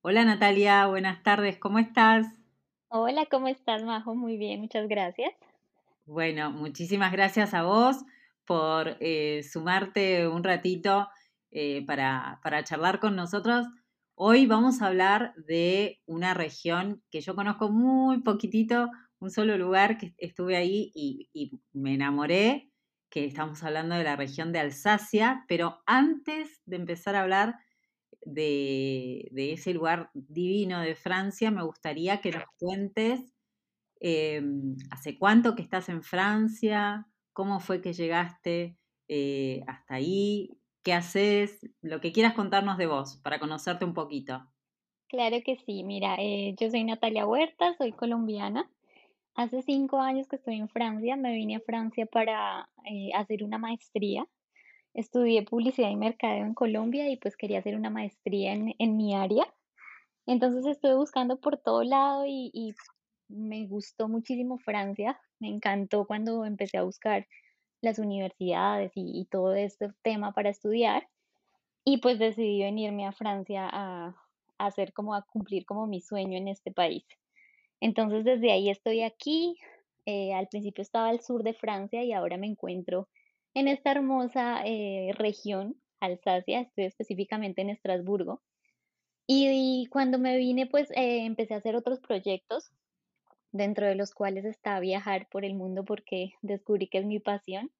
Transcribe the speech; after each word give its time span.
Hola 0.00 0.24
Natalia, 0.24 0.88
buenas 0.88 1.22
tardes, 1.22 1.56
¿cómo 1.58 1.78
estás? 1.78 2.26
Hola, 2.90 3.24
¿cómo 3.30 3.48
estás, 3.48 3.82
Majo? 3.82 4.14
Muy 4.14 4.36
bien, 4.36 4.60
muchas 4.60 4.88
gracias. 4.88 5.32
Bueno, 6.06 6.50
muchísimas 6.50 7.12
gracias 7.12 7.52
a 7.54 7.62
vos 7.62 7.98
por 8.46 8.96
eh, 9.00 9.42
sumarte 9.42 10.26
un 10.26 10.42
ratito 10.42 11.08
eh, 11.50 11.84
para, 11.86 12.40
para 12.42 12.64
charlar 12.64 12.98
con 12.98 13.14
nosotros. 13.14 13.66
Hoy 14.14 14.46
vamos 14.46 14.80
a 14.80 14.86
hablar 14.86 15.34
de 15.36 16.00
una 16.06 16.34
región 16.34 17.02
que 17.10 17.20
yo 17.20 17.34
conozco 17.34 17.70
muy 17.70 18.22
poquitito, 18.22 18.90
un 19.20 19.30
solo 19.30 19.58
lugar 19.58 19.98
que 19.98 20.14
estuve 20.16 20.56
ahí 20.56 20.90
y, 20.94 21.28
y 21.32 21.60
me 21.72 21.94
enamoré, 21.94 22.72
que 23.10 23.24
estamos 23.26 23.62
hablando 23.62 23.94
de 23.94 24.04
la 24.04 24.16
región 24.16 24.52
de 24.52 24.60
Alsacia, 24.60 25.44
pero 25.46 25.82
antes 25.86 26.62
de 26.64 26.76
empezar 26.76 27.14
a 27.16 27.22
hablar 27.22 27.56
de, 28.22 29.28
de 29.32 29.52
ese 29.52 29.72
lugar 29.74 30.10
divino 30.14 30.80
de 30.80 30.94
Francia, 30.94 31.50
me 31.50 31.64
gustaría 31.64 32.20
que 32.20 32.32
nos 32.32 32.44
cuentes 32.58 33.34
eh, 34.00 34.42
hace 34.90 35.18
cuánto 35.18 35.54
que 35.54 35.62
estás 35.62 35.88
en 35.88 36.02
Francia, 36.02 37.06
cómo 37.32 37.60
fue 37.60 37.80
que 37.80 37.92
llegaste 37.92 38.76
eh, 39.08 39.62
hasta 39.66 39.94
ahí, 39.94 40.58
qué 40.82 40.92
haces, 40.92 41.60
lo 41.82 42.00
que 42.00 42.12
quieras 42.12 42.34
contarnos 42.34 42.78
de 42.78 42.86
vos 42.86 43.20
para 43.22 43.38
conocerte 43.38 43.84
un 43.84 43.94
poquito. 43.94 44.46
Claro 45.08 45.38
que 45.44 45.56
sí, 45.56 45.84
mira, 45.84 46.16
eh, 46.18 46.54
yo 46.58 46.70
soy 46.70 46.84
Natalia 46.84 47.26
Huerta, 47.26 47.74
soy 47.78 47.92
colombiana. 47.92 48.70
Hace 49.34 49.62
cinco 49.62 50.00
años 50.00 50.28
que 50.28 50.36
estoy 50.36 50.56
en 50.56 50.68
Francia, 50.68 51.16
me 51.16 51.32
vine 51.32 51.56
a 51.56 51.60
Francia 51.60 52.06
para 52.06 52.68
eh, 52.84 53.10
hacer 53.14 53.44
una 53.44 53.56
maestría. 53.56 54.26
Estudié 55.02 55.42
publicidad 55.44 55.90
y 55.90 55.96
mercadeo 55.96 56.44
en 56.44 56.54
Colombia 56.54 57.08
y 57.08 57.16
pues 57.16 57.36
quería 57.36 57.60
hacer 57.60 57.74
una 57.76 57.90
maestría 57.90 58.52
en, 58.52 58.74
en 58.78 58.96
mi 58.96 59.14
área. 59.14 59.46
Entonces 60.26 60.66
estuve 60.66 60.94
buscando 60.96 61.40
por 61.40 61.56
todo 61.56 61.82
lado 61.84 62.26
y, 62.26 62.50
y 62.52 62.74
me 63.28 63.66
gustó 63.66 64.08
muchísimo 64.08 64.58
Francia. 64.58 65.20
Me 65.40 65.48
encantó 65.48 66.06
cuando 66.06 66.44
empecé 66.44 66.78
a 66.78 66.82
buscar 66.82 67.26
las 67.80 67.98
universidades 67.98 68.92
y, 68.96 69.20
y 69.20 69.24
todo 69.26 69.54
este 69.54 69.90
tema 70.02 70.32
para 70.32 70.50
estudiar. 70.50 71.08
Y 71.84 71.98
pues 71.98 72.18
decidí 72.18 72.60
venirme 72.62 73.06
a 73.06 73.12
Francia 73.12 73.68
a, 73.70 74.08
a 74.58 74.66
hacer 74.66 74.92
como 74.92 75.14
a 75.14 75.22
cumplir 75.22 75.64
como 75.64 75.86
mi 75.86 76.00
sueño 76.00 76.36
en 76.36 76.48
este 76.48 76.72
país. 76.72 77.04
Entonces 77.80 78.24
desde 78.24 78.50
ahí 78.52 78.68
estoy 78.68 79.02
aquí. 79.02 79.56
eh, 80.06 80.32
al 80.34 80.48
principio 80.48 80.82
estaba 80.82 81.08
al 81.08 81.20
sur 81.20 81.42
de 81.42 81.54
Francia 81.54 82.02
y 82.02 82.12
ahora 82.12 82.36
me 82.36 82.46
encuentro 82.48 83.08
en 83.54 83.68
esta 83.68 83.92
hermosa 83.92 84.62
eh, 84.64 85.12
región, 85.14 85.76
Alsacia, 86.00 86.60
estoy 86.60 86.84
específicamente 86.84 87.62
en 87.62 87.70
Estrasburgo. 87.70 88.42
Y, 89.26 89.88
cuando 89.90 90.18
me 90.18 90.38
vine, 90.38 90.66
pues 90.66 90.90
eh, 90.92 91.24
empecé 91.26 91.54
a 91.54 91.58
hacer 91.58 91.76
otros 91.76 92.00
proyectos, 92.00 92.70
dentro 93.52 93.86
de 93.86 93.94
los 93.94 94.12
cuales 94.14 94.44
está 94.44 94.80
viajar 94.80 95.28
por 95.30 95.44
el 95.44 95.54
mundo 95.54 95.84
porque 95.84 96.32
descubrí 96.42 96.88
que 96.88 96.98
es 96.98 97.06
mi 97.06 97.18
pasión. 97.18 97.70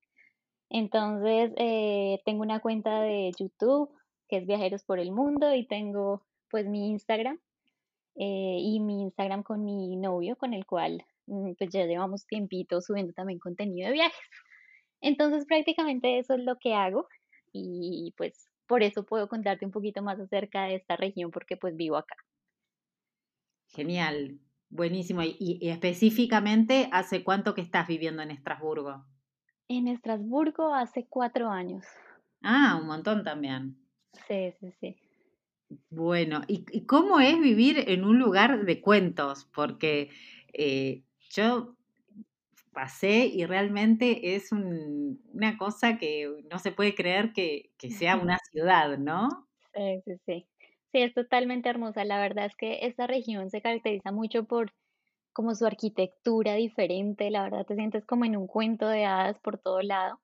Entonces, 0.71 1.53
eh, 1.57 2.21
tengo 2.25 2.43
una 2.43 2.61
cuenta 2.61 3.01
de 3.03 3.33
YouTube 3.39 3.91
que 4.29 4.39
es 4.39 4.47
Viajeros 4.47 4.85
por 4.85 4.99
el 4.99 5.13
Mundo 5.13 5.55
y 5.55 5.67
tengo 5.67 6.23
pues 6.51 6.67
mi 6.67 6.91
Instagram 6.91 7.39
y 8.15 8.81
mi 8.81 9.03
Instagram 9.03 9.43
con 9.45 9.65
mi 9.65 9.97
novio 9.97 10.37
con 10.37 10.53
el 10.53 10.67
cual 10.67 11.05
mm, 11.27 11.53
pues 11.57 11.71
ya 11.71 11.87
llevamos 11.87 12.27
tiempito 12.27 12.81
subiendo 12.81 13.13
también 13.13 13.39
contenido 13.39 13.89
de 13.89 13.95
viajes. 13.95 14.19
Entonces, 15.01 15.47
prácticamente 15.47 16.19
eso 16.19 16.35
es 16.35 16.41
lo 16.41 16.59
que 16.59 16.75
hago 16.75 17.09
y 17.53 18.15
pues 18.17 18.49
por 18.69 18.83
eso 18.83 19.05
puedo 19.05 19.29
contarte 19.29 19.65
un 19.65 19.73
poquito 19.73 20.03
más 20.03 20.21
acerca 20.21 20.65
de 20.65 20.77
esta 20.77 20.97
región 20.97 21.31
porque 21.31 21.57
pues 21.57 21.75
vivo 21.77 21.97
acá. 21.97 22.17
Genial, 23.69 24.41
buenísimo. 24.69 25.23
Y, 25.23 25.37
y 25.39 25.69
específicamente, 25.71 26.89
¿hace 26.93 27.25
cuánto 27.25 27.55
que 27.55 27.63
estás 27.63 27.87
viviendo 27.89 28.23
en 28.23 28.31
Estrasburgo? 28.31 29.07
En 29.69 29.89
Estrasburgo 29.89 30.75
hace 30.75 31.07
cuatro 31.09 31.49
años. 31.49 31.87
Ah, 32.43 32.77
un 32.81 32.89
montón 32.89 33.23
también. 33.23 33.79
Sí, 34.27 34.53
sí, 34.61 34.73
sí. 34.81 34.97
Bueno, 35.91 36.43
¿y, 36.49 36.65
y 36.73 36.87
cómo 36.87 37.21
es 37.21 37.39
vivir 37.41 37.85
en 37.89 38.05
un 38.05 38.19
lugar 38.19 38.65
de 38.65 38.81
cuentos? 38.81 39.45
Porque 39.55 40.11
eh, 40.53 41.05
yo 41.31 41.78
pasé 42.79 43.27
y 43.27 43.45
realmente 43.47 44.37
es 44.37 44.53
un- 44.53 45.21
una 45.33 45.59
cosa 45.59 45.99
que 45.99 46.29
no 46.51 46.59
se 46.61 46.71
puede 46.73 46.95
creer 46.95 47.33
que, 47.33 47.73
que 47.79 47.91
sea 47.91 48.17
una 48.17 48.39
ciudad, 48.53 48.99
¿no? 48.99 49.49
Sí, 49.75 50.03
sí, 50.05 50.13
sí. 50.27 50.49
Sí, 50.93 51.03
es 51.03 51.15
totalmente 51.15 51.69
hermosa. 51.69 52.05
La 52.05 52.21
verdad 52.21 52.47
es 52.47 52.57
que 52.57 52.87
esta 52.87 53.07
región 53.07 53.51
se 53.51 53.61
caracteriza 53.61 54.13
mucho 54.13 54.45
por 54.45 54.73
como 55.33 55.55
su 55.55 55.67
arquitectura 55.67 56.55
diferente. 56.55 57.31
La 57.31 57.43
verdad 57.45 57.67
te 57.67 57.77
sientes 57.77 58.07
como 58.07 58.25
en 58.25 58.37
un 58.37 58.47
cuento 58.47 58.89
de 58.89 59.05
hadas 59.07 59.39
por 59.41 59.59
todo 59.59 59.83
lado. 59.83 60.21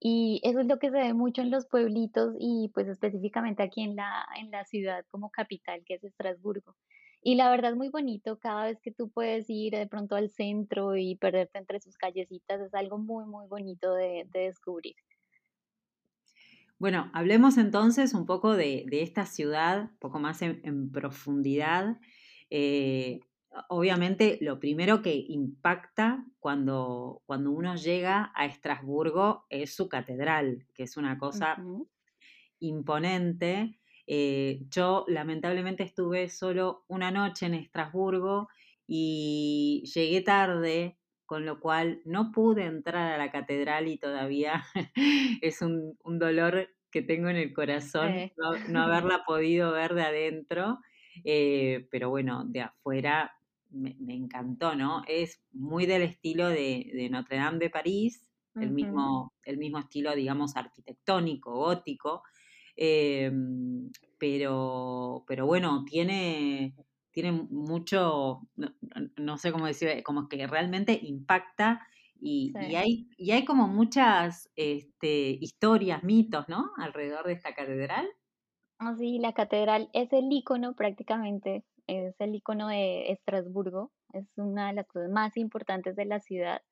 Y 0.00 0.40
eso 0.44 0.60
es 0.60 0.66
lo 0.66 0.78
que 0.78 0.90
se 0.90 0.98
ve 0.98 1.14
mucho 1.14 1.42
en 1.42 1.50
los 1.50 1.66
pueblitos 1.66 2.34
y 2.38 2.70
pues 2.74 2.88
específicamente 2.88 3.62
aquí 3.62 3.82
en 3.82 3.96
la, 3.96 4.26
en 4.38 4.50
la 4.50 4.64
ciudad 4.64 5.04
como 5.10 5.30
capital 5.30 5.84
que 5.86 5.94
es 5.94 6.04
Estrasburgo. 6.04 6.76
Y 7.22 7.34
la 7.34 7.50
verdad 7.50 7.72
es 7.72 7.76
muy 7.76 7.88
bonito 7.88 8.38
cada 8.38 8.66
vez 8.66 8.80
que 8.80 8.92
tú 8.92 9.10
puedes 9.10 9.50
ir 9.50 9.72
de 9.74 9.86
pronto 9.88 10.14
al 10.14 10.30
centro 10.30 10.96
y 10.96 11.16
perderte 11.16 11.58
entre 11.58 11.80
sus 11.80 11.96
callecitas. 11.96 12.60
Es 12.60 12.74
algo 12.74 12.98
muy, 12.98 13.24
muy 13.24 13.46
bonito 13.48 13.94
de, 13.94 14.28
de 14.32 14.40
descubrir. 14.40 14.94
Bueno, 16.78 17.10
hablemos 17.14 17.56
entonces 17.56 18.12
un 18.12 18.26
poco 18.26 18.54
de, 18.54 18.84
de 18.86 19.02
esta 19.02 19.24
ciudad, 19.24 19.90
un 19.90 19.98
poco 19.98 20.18
más 20.18 20.42
en, 20.42 20.60
en 20.62 20.92
profundidad. 20.92 21.96
Eh, 22.50 23.20
obviamente, 23.70 24.38
lo 24.42 24.60
primero 24.60 25.00
que 25.00 25.14
impacta 25.14 26.24
cuando, 26.38 27.22
cuando 27.24 27.50
uno 27.50 27.74
llega 27.76 28.30
a 28.34 28.44
Estrasburgo 28.44 29.46
es 29.48 29.74
su 29.74 29.88
catedral, 29.88 30.66
que 30.74 30.82
es 30.82 30.96
una 30.98 31.18
cosa 31.18 31.56
imponente. 32.60 33.80
Eh, 34.06 34.60
yo 34.70 35.04
lamentablemente 35.08 35.82
estuve 35.82 36.28
solo 36.28 36.84
una 36.88 37.10
noche 37.10 37.46
en 37.46 37.54
Estrasburgo 37.54 38.48
y 38.86 39.82
llegué 39.94 40.20
tarde, 40.22 40.98
con 41.24 41.44
lo 41.44 41.58
cual 41.60 42.02
no 42.04 42.30
pude 42.32 42.64
entrar 42.66 43.12
a 43.12 43.18
la 43.18 43.30
catedral 43.32 43.88
y 43.88 43.98
todavía 43.98 44.64
es 45.42 45.62
un, 45.62 45.96
un 46.04 46.18
dolor 46.18 46.68
que 46.90 47.02
tengo 47.02 47.28
en 47.28 47.36
el 47.36 47.52
corazón 47.52 48.12
Sí. 48.12 48.32
no, 48.36 48.60
no 48.68 48.82
haberla 48.82 49.24
podido 49.26 49.72
ver 49.72 49.94
de 49.94 50.02
adentro, 50.02 50.78
eh, 51.24 51.88
pero 51.90 52.10
bueno, 52.10 52.44
de 52.46 52.60
afuera 52.62 53.32
me, 53.70 53.96
me 53.98 54.14
encantó, 54.14 54.74
¿no? 54.76 55.02
Es 55.08 55.42
muy 55.52 55.86
del 55.86 56.02
estilo 56.02 56.48
de, 56.48 56.90
de 56.94 57.08
Notre 57.10 57.36
Dame 57.38 57.58
de 57.58 57.70
París, 57.70 58.28
el 58.58 58.70
mismo, 58.70 59.34
el 59.42 59.58
mismo 59.58 59.78
estilo, 59.78 60.14
digamos, 60.14 60.56
arquitectónico, 60.56 61.52
gótico, 61.54 62.22
eh, 62.76 63.30
pero, 64.18 65.24
pero 65.26 65.46
bueno, 65.46 65.84
tiene, 65.84 66.74
tiene 67.10 67.32
mucho, 67.32 68.48
no, 68.56 68.74
no 69.16 69.38
sé 69.38 69.52
cómo 69.52 69.66
decir, 69.66 70.02
como 70.02 70.28
que 70.28 70.46
realmente 70.46 70.98
impacta 71.02 71.86
y, 72.18 72.56
y 72.58 72.74
Sí. 72.74 72.76
hay, 72.76 73.08
y 73.16 73.32
hay 73.32 73.44
como 73.44 73.68
muchas 73.68 74.50
este, 74.56 75.30
historias, 75.40 76.02
mitos, 76.04 76.48
¿no? 76.48 76.72
Alrededor 76.78 77.26
de 77.26 77.34
esta 77.34 77.54
catedral. 77.54 78.08
Así, 78.78 79.18
la 79.18 79.32
catedral 79.32 79.88
es 79.94 80.12
el 80.12 80.30
icono 80.30 80.74
prácticamente, 80.74 81.64
es 81.86 82.14
el 82.20 82.34
icono 82.34 82.68
de 82.68 83.10
Estrasburgo, 83.10 83.92
es 84.12 84.26
una 84.36 84.68
de 84.68 84.74
las 84.74 84.86
cosas 84.86 85.10
más 85.10 85.36
importantes 85.38 85.96
de 85.96 86.04
la 86.04 86.20
ciudad, 86.20 86.62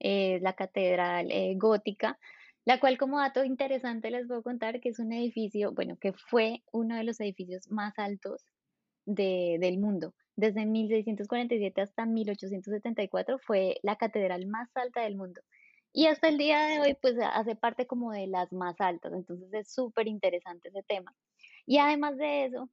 eh, 0.00 0.40
la 0.42 0.54
catedral 0.54 1.30
eh, 1.30 1.54
gótica, 1.56 2.18
la 2.64 2.80
cual 2.80 2.96
como 2.98 3.18
dato 3.18 3.44
interesante 3.44 4.10
les 4.10 4.26
puedo 4.26 4.42
contar 4.42 4.80
que 4.80 4.88
es 4.88 4.98
un 4.98 5.12
edificio, 5.12 5.72
bueno, 5.72 5.96
que 5.96 6.12
fue 6.12 6.62
uno 6.72 6.96
de 6.96 7.04
los 7.04 7.20
edificios 7.20 7.70
más 7.70 7.98
altos 7.98 8.44
de, 9.04 9.58
del 9.60 9.78
mundo. 9.78 10.14
Desde 10.36 10.66
1647 10.66 11.80
hasta 11.80 12.06
1874 12.06 13.38
fue 13.38 13.78
la 13.82 13.96
catedral 13.96 14.46
más 14.46 14.68
alta 14.76 15.02
del 15.02 15.16
mundo. 15.16 15.42
Y 15.92 16.06
hasta 16.06 16.28
el 16.28 16.38
día 16.38 16.64
de 16.66 16.80
hoy, 16.80 16.96
pues 17.00 17.14
hace 17.22 17.54
parte 17.54 17.86
como 17.86 18.10
de 18.10 18.26
las 18.26 18.52
más 18.52 18.80
altas. 18.80 19.12
Entonces 19.12 19.52
es 19.52 19.72
súper 19.72 20.08
interesante 20.08 20.70
ese 20.70 20.82
tema. 20.82 21.14
Y 21.66 21.78
además 21.78 22.16
de 22.16 22.46
eso, 22.46 22.68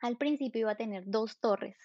al 0.00 0.16
principio 0.16 0.62
iba 0.62 0.72
a 0.72 0.76
tener 0.76 1.04
2 1.06 1.38
torres, 1.38 1.76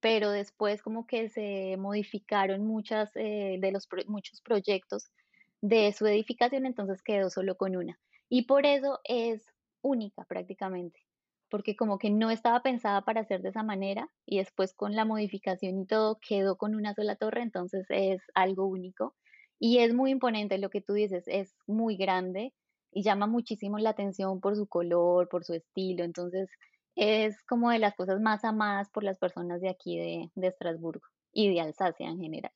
pero 0.00 0.30
después 0.30 0.82
como 0.82 1.06
que 1.06 1.28
se 1.28 1.76
modificaron 1.78 2.64
muchas, 2.66 3.10
eh, 3.16 3.58
de 3.60 3.72
los 3.72 3.88
muchos 4.06 4.40
proyectos 4.40 5.10
de 5.60 5.92
su 5.92 6.06
edificación, 6.06 6.66
entonces 6.66 7.02
quedó 7.02 7.30
solo 7.30 7.56
con 7.56 7.76
una. 7.76 7.98
Y 8.28 8.42
por 8.46 8.66
eso 8.66 9.00
es 9.04 9.44
única 9.82 10.24
prácticamente, 10.24 11.00
porque 11.48 11.76
como 11.76 11.98
que 11.98 12.10
no 12.10 12.30
estaba 12.30 12.62
pensada 12.62 13.02
para 13.02 13.24
ser 13.24 13.42
de 13.42 13.50
esa 13.50 13.62
manera 13.62 14.10
y 14.26 14.38
después 14.38 14.74
con 14.74 14.94
la 14.94 15.04
modificación 15.04 15.78
y 15.80 15.86
todo 15.86 16.18
quedó 16.26 16.56
con 16.56 16.74
una 16.74 16.94
sola 16.94 17.16
torre, 17.16 17.42
entonces 17.42 17.86
es 17.90 18.22
algo 18.34 18.66
único. 18.66 19.16
Y 19.58 19.78
es 19.78 19.92
muy 19.94 20.10
imponente 20.12 20.58
lo 20.58 20.70
que 20.70 20.80
tú 20.80 20.94
dices, 20.94 21.24
es 21.28 21.54
muy 21.66 21.96
grande 21.96 22.54
y 22.92 23.02
llama 23.02 23.26
muchísimo 23.26 23.78
la 23.78 23.90
atención 23.90 24.40
por 24.40 24.56
su 24.56 24.66
color, 24.66 25.28
por 25.28 25.44
su 25.44 25.54
estilo, 25.54 26.04
entonces 26.04 26.50
Es 26.96 27.42
como 27.44 27.70
de 27.70 27.78
las 27.80 27.94
cosas 27.96 28.20
más 28.20 28.44
amadas 28.44 28.90
por 28.90 29.02
las 29.04 29.18
personas 29.18 29.60
de 29.60 29.70
aquí 29.70 29.98
de, 29.98 30.30
de 30.36 30.48
Estrasburgo 30.48 31.06
y 31.32 31.52
de 31.52 31.60
Alsacia 31.60 32.08
en 32.08 32.20
general. 32.20 32.52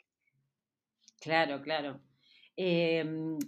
Claro, 1.20 1.60
claro. 1.60 2.00
Em, 2.56 3.38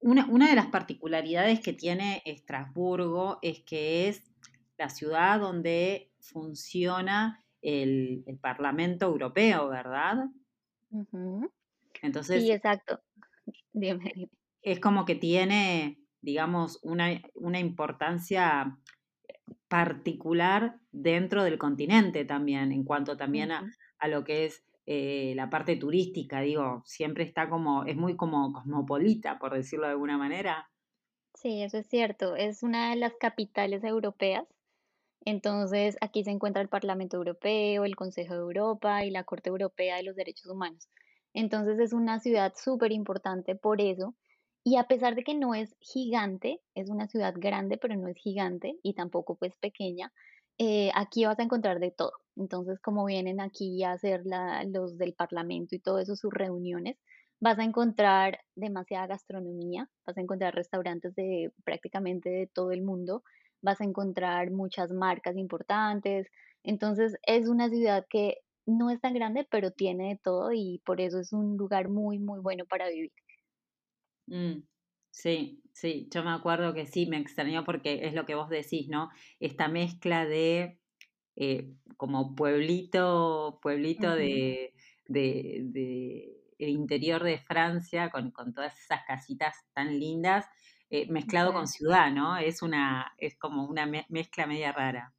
una, 0.00 0.26
una, 0.26 0.48
de 0.48 0.56
las 0.56 0.66
particularidades 0.66 1.60
que 1.60 1.72
tiene 1.72 2.22
Estrasburgo 2.24 3.38
es 3.42 3.60
que 3.60 4.08
es 4.08 4.24
la 4.78 4.88
ciudad 4.88 5.40
donde 5.40 6.10
funciona 6.20 7.44
el, 7.62 8.24
el 8.26 8.38
Parlamento 8.38 9.06
Europeo, 9.06 9.68
¿verdad? 9.68 10.26
Entonces. 12.02 12.42
Sí, 12.42 12.50
exacto. 12.50 13.00
Dime. 13.72 14.30
Es 14.62 14.80
como 14.80 15.04
que 15.04 15.14
tiene, 15.14 15.98
digamos, 16.20 16.80
una, 16.82 17.20
una 17.34 17.58
importancia 17.58 18.76
particular 19.68 20.76
dentro 20.90 21.44
del 21.44 21.58
continente 21.58 22.24
también, 22.24 22.72
en 22.72 22.84
cuanto 22.84 23.16
también 23.16 23.52
a, 23.52 23.70
a 23.98 24.08
lo 24.08 24.24
que 24.24 24.46
es 24.46 24.64
eh, 24.92 25.34
la 25.36 25.48
parte 25.48 25.76
turística, 25.76 26.40
digo, 26.40 26.82
siempre 26.84 27.22
está 27.22 27.48
como, 27.48 27.84
es 27.84 27.94
muy 27.94 28.16
como 28.16 28.52
cosmopolita, 28.52 29.38
por 29.38 29.54
decirlo 29.54 29.86
de 29.86 29.92
alguna 29.92 30.18
manera. 30.18 30.68
Sí, 31.34 31.62
eso 31.62 31.78
es 31.78 31.86
cierto, 31.86 32.34
es 32.34 32.64
una 32.64 32.90
de 32.90 32.96
las 32.96 33.12
capitales 33.14 33.84
europeas. 33.84 34.48
Entonces, 35.24 35.96
aquí 36.00 36.24
se 36.24 36.32
encuentra 36.32 36.60
el 36.60 36.68
Parlamento 36.68 37.18
Europeo, 37.18 37.84
el 37.84 37.94
Consejo 37.94 38.34
de 38.34 38.40
Europa 38.40 39.04
y 39.04 39.12
la 39.12 39.22
Corte 39.22 39.48
Europea 39.48 39.94
de 39.94 40.02
los 40.02 40.16
Derechos 40.16 40.50
Humanos. 40.50 40.88
Entonces, 41.34 41.78
es 41.78 41.92
una 41.92 42.18
ciudad 42.18 42.52
súper 42.56 42.90
importante 42.90 43.54
por 43.54 43.80
eso. 43.80 44.16
Y 44.64 44.76
a 44.76 44.88
pesar 44.88 45.14
de 45.14 45.22
que 45.22 45.36
no 45.36 45.54
es 45.54 45.76
gigante, 45.78 46.62
es 46.74 46.90
una 46.90 47.06
ciudad 47.06 47.34
grande, 47.36 47.78
pero 47.78 47.94
no 47.94 48.08
es 48.08 48.16
gigante 48.16 48.76
y 48.82 48.94
tampoco 48.94 49.36
pues 49.36 49.56
pequeña, 49.56 50.12
eh, 50.58 50.90
aquí 50.96 51.24
vas 51.26 51.38
a 51.38 51.44
encontrar 51.44 51.78
de 51.78 51.92
todo. 51.92 52.12
Entonces, 52.40 52.80
como 52.80 53.04
vienen 53.06 53.40
aquí 53.40 53.82
a 53.84 53.92
hacer 53.92 54.22
los 54.66 54.98
del 54.98 55.14
Parlamento 55.14 55.74
y 55.76 55.80
todo 55.80 55.98
eso, 56.00 56.16
sus 56.16 56.32
reuniones, 56.32 56.96
vas 57.40 57.58
a 57.58 57.64
encontrar 57.64 58.40
demasiada 58.54 59.06
gastronomía, 59.06 59.90
vas 60.06 60.16
a 60.18 60.20
encontrar 60.20 60.54
restaurantes 60.54 61.14
de 61.14 61.52
prácticamente 61.64 62.28
de 62.30 62.46
todo 62.46 62.72
el 62.72 62.82
mundo, 62.82 63.22
vas 63.62 63.80
a 63.80 63.84
encontrar 63.84 64.50
muchas 64.50 64.92
marcas 64.92 65.36
importantes. 65.36 66.28
Entonces, 66.62 67.16
es 67.22 67.48
una 67.48 67.68
ciudad 67.70 68.06
que 68.08 68.38
no 68.66 68.90
es 68.90 69.00
tan 69.00 69.14
grande, 69.14 69.46
pero 69.50 69.70
tiene 69.72 70.08
de 70.10 70.16
todo 70.22 70.52
y 70.52 70.82
por 70.84 71.00
eso 71.00 71.18
es 71.20 71.32
un 71.32 71.56
lugar 71.56 71.88
muy, 71.88 72.18
muy 72.18 72.40
bueno 72.40 72.64
para 72.66 72.88
vivir. 72.88 73.12
Mm. 74.26 74.62
Sí, 75.12 75.62
sí, 75.72 76.08
yo 76.12 76.22
me 76.22 76.30
acuerdo 76.30 76.72
que 76.72 76.86
sí, 76.86 77.06
me 77.06 77.18
extrañó 77.18 77.64
porque 77.64 78.06
es 78.06 78.14
lo 78.14 78.26
que 78.26 78.36
vos 78.36 78.48
decís, 78.48 78.88
¿no? 78.88 79.10
Esta 79.40 79.66
mezcla 79.68 80.24
de 80.24 80.79
eh, 81.42 81.72
como 81.96 82.34
pueblito, 82.34 83.60
pueblito 83.62 84.14
de, 84.14 84.74
de, 85.08 86.36
el 86.58 86.68
interior 86.68 87.24
de 87.24 87.38
Francia 87.38 88.10
con, 88.10 88.30
con, 88.30 88.52
todas 88.52 88.78
esas 88.78 89.06
casitas 89.06 89.56
tan 89.72 89.98
lindas, 89.98 90.44
eh, 90.90 91.06
mezclado 91.08 91.54
con 91.54 91.66
ciudad, 91.66 92.10
¿no? 92.12 92.36
Es 92.36 92.60
una, 92.60 93.14
es 93.16 93.38
como 93.38 93.64
una 93.64 93.86
mezcla 94.10 94.46
media 94.46 94.72
rara. 94.72 95.14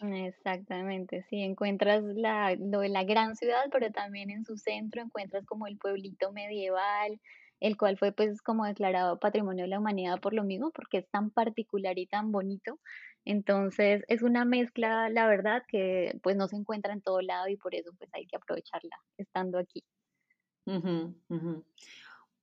Exactamente, 0.00 1.26
sí, 1.28 1.42
encuentras 1.42 2.02
la, 2.02 2.54
lo 2.54 2.80
de 2.80 2.88
la 2.88 3.04
gran 3.04 3.36
ciudad, 3.36 3.66
pero 3.70 3.92
también 3.92 4.30
en 4.30 4.46
su 4.46 4.56
centro 4.56 5.02
encuentras 5.02 5.44
como 5.44 5.66
el 5.66 5.76
pueblito 5.76 6.32
medieval, 6.32 7.20
el 7.60 7.76
cual 7.76 7.96
fue 7.98 8.12
pues 8.12 8.42
como 8.42 8.64
declarado 8.64 9.18
Patrimonio 9.18 9.64
de 9.64 9.68
la 9.68 9.78
Humanidad 9.78 10.20
por 10.20 10.34
lo 10.34 10.44
mismo, 10.44 10.70
porque 10.72 10.98
es 10.98 11.08
tan 11.08 11.30
particular 11.30 11.98
y 11.98 12.06
tan 12.06 12.32
bonito. 12.32 12.80
Entonces 13.24 14.04
es 14.08 14.22
una 14.22 14.44
mezcla, 14.44 15.08
la 15.08 15.26
verdad, 15.26 15.62
que 15.68 16.18
pues 16.22 16.36
no 16.36 16.48
se 16.48 16.56
encuentra 16.56 16.92
en 16.92 17.02
todo 17.02 17.20
lado 17.20 17.48
y 17.48 17.56
por 17.56 17.74
eso 17.74 17.92
pues 17.98 18.10
hay 18.14 18.26
que 18.26 18.36
aprovecharla 18.36 18.96
estando 19.18 19.58
aquí. 19.58 19.82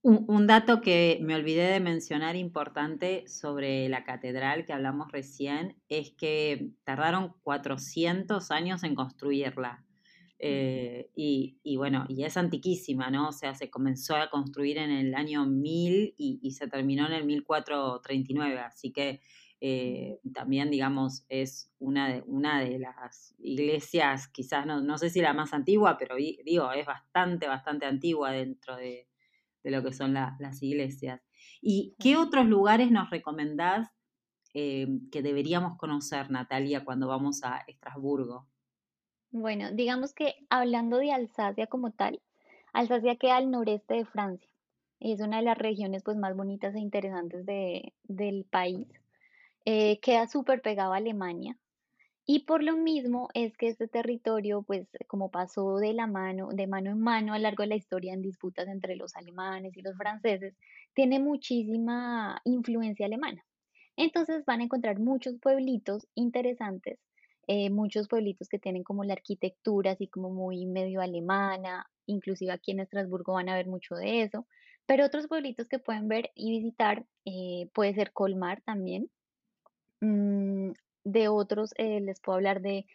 Un, 0.06 0.48
dato 0.48 0.81
que 0.81 1.19
me 1.21 1.33
olvidé 1.33 1.71
de 1.71 1.80
mencionar 1.80 2.36
importante 2.36 3.25
sobre 3.27 3.88
la 3.88 4.04
catedral 4.04 4.66
que 4.66 4.74
hablamos 4.74 5.12
recién 5.13 5.77
es 5.88 6.12
que 6.12 6.71
tardaron 6.83 7.33
400 7.44 8.51
años 8.51 8.83
en 8.83 8.95
construirla. 8.95 9.86
Eh, 10.45 11.10
y, 11.16 11.78
bueno, 11.78 12.06
y 12.10 12.25
es 12.25 12.36
antiquísima, 12.36 13.10
¿no? 13.10 13.30
O 13.30 13.31
sea, 13.31 13.56
se 13.56 13.69
comenzó 13.69 14.18
a 14.18 14.30
construir 14.30 14.78
en 14.78 14.92
el 14.92 15.16
año 15.16 15.45
1000 15.45 16.16
y, 16.18 16.51
se 16.51 16.68
terminó 16.68 17.07
en 17.07 17.13
el 17.13 17.25
1439, 17.25 18.60
así 18.60 18.92
que 18.92 19.22
eh, 19.62 20.19
también, 20.34 20.69
digamos, 20.69 21.25
es 21.30 21.72
una 21.80 22.10
de, 22.10 22.24
una 22.25 22.60
de 22.60 22.78
las 22.78 23.34
iglesias, 23.40 24.28
quizás, 24.28 24.66
no, 24.66 24.81
no 24.81 24.98
sé 24.98 25.10
si 25.10 25.22
la 25.22 25.31
más 25.31 25.54
antigua, 25.54 25.95
pero 25.98 26.18
digo, 26.18 26.74
es 26.74 26.86
bastante, 26.86 27.48
bastante 27.48 27.86
antigua 27.86 28.34
dentro 28.34 28.75
de, 28.75 29.07
lo 29.63 29.81
que 29.81 29.94
son 29.94 30.13
las 30.13 30.62
iglesias. 30.62 31.22
¿Y 31.62 31.95
qué 32.00 32.18
otros 32.18 32.45
lugares 32.48 32.92
nos 32.92 33.10
recomendás 33.10 33.88
eh, 34.54 34.88
que 35.10 35.22
deberíamos 35.22 35.78
conocer, 35.78 36.30
Natalia, 36.31 36.84
cuando 36.84 37.07
vamos 37.07 37.45
a 37.45 37.63
Estrasburgo? 37.66 38.53
Bueno, 39.33 39.71
digamos 39.71 40.13
que 40.13 40.35
hablando 40.51 40.97
de 41.00 41.12
Alsacia 41.12 41.65
como 41.65 41.89
tal, 41.89 42.21
Alsacia 42.71 43.15
queda 43.15 43.38
al 43.38 43.50
noreste 43.50 43.95
de 43.95 44.06
Francia. 44.06 44.47
Es 45.00 45.21
una 45.21 45.38
de 45.38 45.44
las 45.44 45.57
regiones 45.57 46.03
pues, 46.03 46.18
más 46.18 46.35
bonitas 46.35 46.75
e 46.75 46.80
interesantes 46.80 47.44
de, 47.44 47.94
del 48.03 48.45
país. 48.45 48.88
Eh, 49.65 50.00
queda 50.01 50.27
súper 50.27 50.62
pegado 50.62 50.94
a 50.94 50.97
Alemania. 50.97 51.57
Y 52.27 52.41
por 52.45 52.62
lo 52.62 52.77
mismo 52.77 53.30
es 53.33 53.57
que 53.57 53.69
este 53.69 53.88
territorio, 53.88 54.62
pues 54.62 54.88
como 55.07 55.31
pasó 55.31 55.77
de 55.77 55.94
la 55.94 56.06
mano, 56.06 56.50
de 56.50 56.68
mano 56.68 56.91
en 56.91 57.01
mano 57.01 57.33
a 57.33 57.39
lo 57.39 57.41
largo 57.41 57.63
de 57.63 57.69
la 57.69 57.75
historia 57.75 58.13
en 58.13 58.21
disputas 58.21 58.68
entre 58.68 58.95
los 58.95 59.15
alemanes 59.15 59.75
y 59.75 59.81
los 59.81 59.97
franceses, 59.97 60.56
tiene 60.94 61.19
muchísima 61.19 62.39
influencia 62.45 63.07
alemana. 63.07 63.44
Entonces 63.97 64.45
van 64.45 64.62
a 64.62 64.65
encontrar 64.65 65.00
muchos 65.00 65.39
pueblitos 65.39 66.07
interesantes 66.13 67.00
eh, 67.48 67.69
muchos 67.69 68.07
pueblitos 68.07 68.48
que 68.48 68.60
tienen 68.60 68.84
como 68.84 69.04
la 69.04 69.13
arquitectura 69.13 69.92
así 69.92 70.07
como 70.07 70.30
muy 70.30 70.66
medio 70.66 71.01
alemana, 71.01 71.90
inclusive 72.06 72.51
aquí 72.51 72.72
en 72.72 72.80
Estrasburgo 72.80 73.34
van 73.34 73.50
a 73.50 73.56
ver 73.56 73.68
mucho 73.68 73.95
de 73.95 74.22
eso, 74.22 74.48
pero 74.86 75.06
otros 75.06 75.28
pueblitos 75.28 75.68
que 75.68 75.80
pueden 75.80 76.07
ver 76.07 76.31
y 76.36 76.52
visitar 76.52 77.06
eh, 77.26 77.69
puede 77.73 77.94
ser 77.95 78.14
Colmar 78.14 78.62
también. 78.62 79.09
Mm, 80.00 80.71
de 81.04 81.28
otros 81.28 81.73
eh, 81.78 82.00
les 82.00 82.21
puedo 82.21 82.38
hablar 82.38 82.62
de 82.62 82.85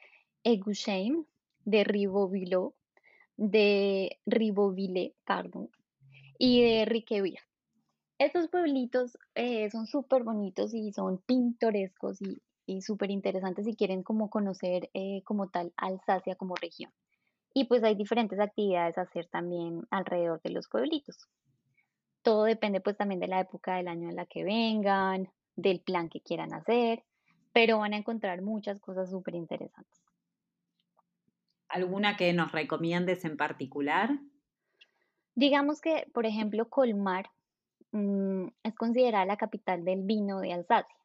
Egusheim, 0.45 1.25
de 1.65 1.85
Ribeauvillé, 1.85 2.71
de 3.37 4.19
Ribeauvillé, 4.25 5.15
perdón, 5.27 5.71
y 6.39 6.63
de 6.63 6.85
Riqueville. 6.87 7.41
Estos 8.19 8.49
pueblitos 8.49 9.17
son 9.71 9.87
súper 9.87 10.25
bonitos 10.25 10.75
y 10.75 10.93
son 10.93 11.19
pintorescos 11.19 12.21
y 12.21 12.43
y 12.69 12.83
súper 12.83 13.11
interesante 13.11 13.65
si 13.65 13.75
quieren 13.75 14.03
como 14.03 14.29
conocer 14.29 14.91
eh, 14.93 15.23
como 15.25 15.49
tal 15.49 15.73
Alsacia 15.77 16.37
como 16.37 16.55
región. 16.55 16.93
Y 17.55 17.65
pues 17.65 17.83
hay 17.83 17.95
diferentes 17.95 18.39
actividades 18.39 18.99
a 18.99 19.03
hacer 19.03 19.27
también 19.27 19.87
alrededor 19.91 20.41
de 20.43 20.51
los 20.51 20.69
pueblitos. 20.69 21.17
Todo 22.23 22.45
depende 22.45 22.83
pues 22.83 22.97
también 22.99 23.21
de 23.21 23.27
la 23.27 23.41
época 23.41 23.77
del 23.77 23.89
año 23.89 24.11
en 24.11 24.17
la 24.17 24.27
que 24.27 24.45
vengan, 24.45 25.31
del 25.57 25.81
plan 25.81 26.11
que 26.11 26.21
quieran 26.21 26.53
hacer, 26.53 27.03
pero 27.55 27.79
van 27.79 27.95
a 27.95 27.97
encontrar 27.97 28.43
muchas 28.43 28.79
cosas 28.81 29.11
súper 29.11 29.35
interesantes. 29.35 30.03
¿Alguna 31.71 32.19
que 32.19 32.35
nos 32.35 32.53
recomiendes 32.53 33.25
en 33.25 33.39
particular? 33.39 34.11
Digamos 35.35 35.81
que, 35.81 36.07
por 36.13 36.27
ejemplo, 36.27 36.69
Colmar 36.69 37.31
mm, 37.93 38.49
es 38.63 38.75
considerada 38.75 39.25
la 39.25 39.39
capital 39.39 39.87
del 39.87 40.03
vino 40.03 40.41
de 40.41 40.53
Alsacia. 40.53 40.98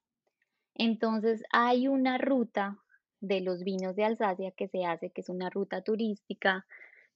Entonces 0.75 1.43
hay 1.51 1.87
una 1.87 2.17
ruta 2.17 2.79
de 3.19 3.41
los 3.41 3.63
vinos 3.63 3.95
de 3.95 4.03
Alsacia 4.03 4.51
que 4.51 4.67
se 4.67 4.85
hace, 4.85 5.11
que 5.11 5.21
es 5.21 5.29
una 5.29 5.49
ruta 5.49 5.81
turística 5.81 6.65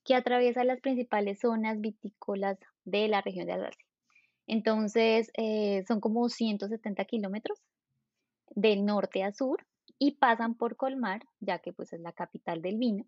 que 0.03 0.15
atraviesa 0.15 0.63
las 0.63 0.79
principales 0.79 1.39
zonas 1.39 1.81
vitícolas 1.81 2.57
de 2.85 3.07
la 3.07 3.21
región 3.21 3.47
de 3.47 3.53
Alsacia. 3.53 3.85
Entonces 4.47 5.29
eh, 5.35 5.83
son 5.87 5.99
como 5.99 6.29
170 6.29 7.03
kilómetros 7.05 7.61
del 8.55 8.85
norte 8.85 9.23
a 9.23 9.33
sur 9.33 9.65
y 9.99 10.11
pasan 10.11 10.55
por 10.55 10.77
Colmar, 10.77 11.21
ya 11.39 11.59
que 11.59 11.73
pues 11.73 11.91
es 11.93 11.99
la 11.99 12.13
capital 12.13 12.61
del 12.61 12.77
vino, 12.77 13.05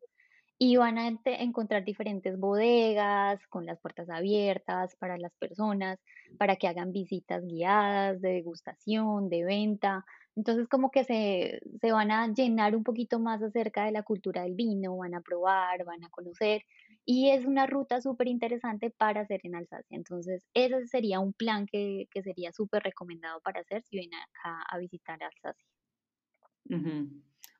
y 0.58 0.76
van 0.76 0.98
a 0.98 1.08
encontrar 1.08 1.86
diferentes 1.86 2.38
bodegas 2.38 3.40
con 3.48 3.66
las 3.66 3.80
puertas 3.80 4.10
abiertas 4.10 4.96
para 4.98 5.18
las 5.18 5.34
personas, 5.36 6.00
para 6.38 6.58
que 6.58 6.68
hagan 6.68 6.92
visitas 6.92 7.46
guiadas 7.46 8.20
de 8.20 8.34
degustación, 8.34 9.30
de 9.30 9.46
venta, 9.46 10.06
entonces 10.36 10.68
como 10.68 10.92
que 10.92 11.04
se, 11.04 11.62
se 11.82 11.92
van 11.92 12.12
a 12.12 12.28
llenar 12.34 12.76
un 12.76 12.84
poquito 12.84 13.20
más 13.20 13.42
acerca 13.42 13.86
de 13.86 13.92
la 13.92 14.04
cultura 14.04 14.44
del 14.44 14.56
vino, 14.56 14.98
van 14.98 15.16
a 15.16 15.22
probar, 15.22 15.84
van 15.84 16.04
a 16.04 16.10
conocer 16.10 16.64
y 17.06 17.30
es 17.30 17.46
una 17.46 17.66
ruta 17.66 18.02
súper 18.02 18.28
interesante 18.28 18.90
para 18.92 19.22
hacer 19.22 19.42
en 19.44 19.56
Alsacia. 19.56 19.98
Entonces 19.98 20.48
ese 20.54 20.88
sería 20.88 21.20
un 21.20 21.34
plan 21.34 21.66
que, 21.66 22.08
que 22.12 22.22
sería 22.22 22.52
súper 22.52 22.84
recomendado 22.84 23.42
para 23.42 23.62
hacer 23.62 23.84
si 23.84 23.98
vienen 23.98 24.20
acá 24.20 24.64
a 24.70 24.78
visitar 24.78 25.20
Alsacia. 25.22 25.66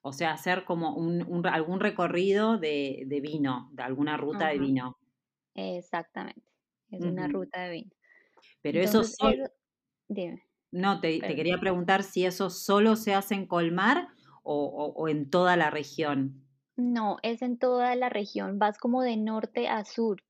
O 0.02 0.14
sea, 0.14 0.32
hacer 0.32 0.66
como 0.66 0.96
un, 0.96 1.46
algún 1.48 1.80
recorrido 1.80 2.58
de, 2.58 3.06
vino, 3.22 3.70
de 3.74 3.84
alguna 3.84 4.18
ruta 4.18 4.48
de 4.48 4.60
vino. 4.60 4.98
Exactamente, 5.56 6.52
es 6.92 7.02
una 7.02 7.28
ruta 7.28 7.64
de 7.64 7.72
vino. 7.72 7.92
Pero 8.62 8.80
eso 8.80 9.04
solo... 9.04 9.46
Dime. 10.08 10.49
No, 10.72 11.00
te, 11.00 11.20
quería 11.20 11.60
preguntar 11.60 12.04
si 12.04 12.26
eso 12.26 12.50
solo 12.50 12.96
se 12.96 13.14
hace 13.14 13.36
en 13.36 13.48
Colmar 13.48 14.08
o, 14.44 15.08
en 15.08 15.30
toda 15.30 15.56
la 15.56 15.70
región. 15.70 16.46
No, 16.76 17.18
es 17.24 17.42
en 17.42 17.58
toda 17.58 17.96
la 17.96 18.10
región. 18.10 18.60
Vas 18.60 18.78
como 18.78 19.02
de 19.02 19.18
norte 19.18 19.68
a 19.68 19.84
sur. 19.86 20.24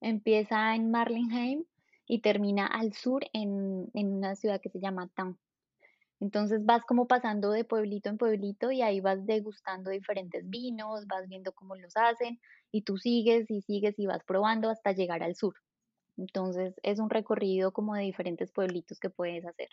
Empieza 0.00 0.74
en 0.74 0.90
Marlinheim 0.90 1.64
y 2.06 2.20
termina 2.20 2.66
al 2.66 2.92
sur 2.92 3.24
en, 3.32 3.90
en 3.94 4.12
una 4.12 4.36
ciudad 4.36 4.60
que 4.60 4.68
se 4.68 4.80
llama 4.80 5.08
Town. 5.16 5.38
Entonces 6.20 6.64
vas 6.64 6.84
como 6.84 7.06
pasando 7.06 7.50
de 7.50 7.64
pueblito 7.64 8.08
en 8.08 8.18
pueblito 8.18 8.70
y 8.70 8.82
ahí 8.82 9.00
vas 9.00 9.26
degustando 9.26 9.90
diferentes 9.90 10.48
vinos, 10.48 11.06
vas 11.06 11.28
viendo 11.28 11.52
cómo 11.52 11.74
los 11.76 11.96
hacen 11.96 12.40
y 12.70 12.82
tú 12.82 12.96
sigues 12.96 13.50
y 13.50 13.62
sigues 13.62 13.98
y 13.98 14.06
vas 14.06 14.22
probando 14.24 14.70
hasta 14.70 14.92
llegar 14.92 15.22
al 15.22 15.34
sur. 15.36 15.54
Entonces 16.16 16.80
es 16.82 16.98
un 17.00 17.10
recorrido 17.10 17.72
como 17.72 17.94
de 17.94 18.02
diferentes 18.02 18.52
pueblitos 18.52 19.00
que 19.00 19.10
puedes 19.10 19.44
hacer. 19.46 19.68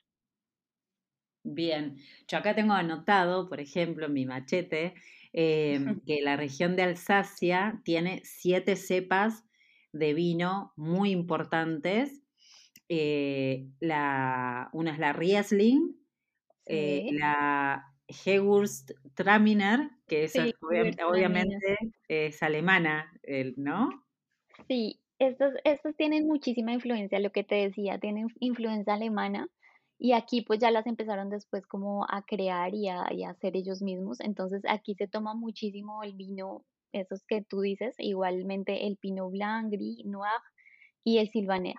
Bien, 1.44 1.98
yo 2.28 2.38
acá 2.38 2.54
tengo 2.54 2.74
anotado, 2.74 3.50
por 3.50 3.60
ejemplo, 3.60 4.06
en 4.06 4.14
mi 4.14 4.26
machete, 4.28 4.94
em, 5.34 5.96
que 6.06 6.22
la 6.22 6.36
región 6.38 6.76
de 6.76 6.84
Alsacia 6.84 7.82
tiene 7.84 8.22
siete 8.24 8.76
cepas 8.76 9.44
de 9.92 10.14
vino 10.14 10.74
muy 10.76 11.12
importantes. 11.12 12.24
Eh, 12.90 13.70
la, 13.80 14.70
una 14.74 14.92
es 14.92 15.00
la 15.00 15.14
Riesling, 15.14 15.96
eh, 16.68 17.04
la 17.12 17.86
Hegurst 18.08 18.92
Traminer, 19.16 19.90
que 20.08 20.26
es 20.26 20.36
obviamente 21.02 21.78
es 22.08 22.44
alemana, 22.44 23.12
¿no? 23.56 23.90
Sí, 24.68 25.01
estos, 25.22 25.54
estos 25.66 25.96
tienen 25.96 26.26
muchísima 26.26 26.74
influencia, 26.74 27.20
lo 27.20 27.32
que 27.32 27.44
te 27.44 27.56
decía, 27.56 28.00
tienen 28.00 28.30
influencia 28.40 28.96
alemana 28.96 29.48
y 30.00 30.14
aquí 30.14 30.42
pues 30.42 30.60
ya 30.60 30.72
las 30.72 30.88
empezaron 30.88 31.30
después 31.30 31.68
como 31.68 32.06
a 32.10 32.24
crear 32.24 32.74
y 32.74 32.88
a, 32.90 33.04
hacer 33.30 33.56
ellos 33.56 33.84
mismos. 33.84 34.20
Entonces 34.20 34.64
aquí 34.68 34.96
se 34.96 35.08
toma 35.08 35.36
muchísimo 35.36 36.02
el 36.02 36.14
vino, 36.14 36.66
esos 36.92 37.24
que 37.28 37.44
tú 37.44 37.62
dices, 37.62 37.94
igualmente 38.00 38.88
el 38.88 38.98
Pinot 38.98 39.32
Blanc, 39.32 39.72
Gris, 39.72 40.04
Noir 40.06 40.42
y 41.04 41.20
el 41.20 41.30
Sylvaner. 41.30 41.76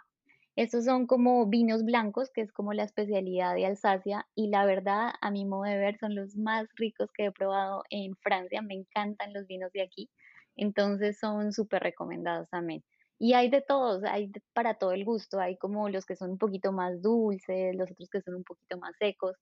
Estos 0.54 0.84
son 0.84 1.08
como 1.08 1.46
vinos 1.46 1.82
blancos, 1.82 2.30
que 2.32 2.42
es 2.42 2.52
como 2.52 2.74
la 2.74 2.84
especialidad 2.84 3.54
de 3.56 3.66
Alsacia, 3.66 4.28
y 4.36 4.50
la 4.50 4.66
verdad, 4.66 5.14
a 5.20 5.30
mi 5.32 5.46
modo 5.46 5.64
de 5.64 5.78
ver, 5.78 5.98
son 5.98 6.14
los 6.14 6.36
más 6.36 6.68
ricos 6.76 7.10
que 7.12 7.24
he 7.24 7.32
probado 7.32 7.82
en 7.90 8.14
Francia. 8.16 8.62
Me 8.62 8.74
encantan 8.74 9.32
los 9.32 9.46
vinos 9.46 9.72
de 9.72 9.82
aquí, 9.82 10.10
entonces 10.54 11.18
son 11.18 11.52
súper 11.52 11.82
recomendados 11.82 12.48
también. 12.50 12.84
Y 13.22 13.34
hay 13.34 13.48
de 13.50 13.62
todos, 13.62 14.02
hay 14.02 14.32
para 14.52 14.74
todo 14.74 14.90
el 14.90 15.04
gusto, 15.04 15.38
hay 15.38 15.56
como 15.56 15.88
los 15.88 16.04
que 16.04 16.16
son 16.16 16.32
un 16.32 16.38
poquito 16.38 16.72
más 16.72 17.00
dulces, 17.02 17.72
los 17.76 17.88
otros 17.88 18.10
que 18.10 18.20
son 18.20 18.34
un 18.34 18.42
poquito 18.42 18.78
más 18.78 18.96
secos. 18.98 19.36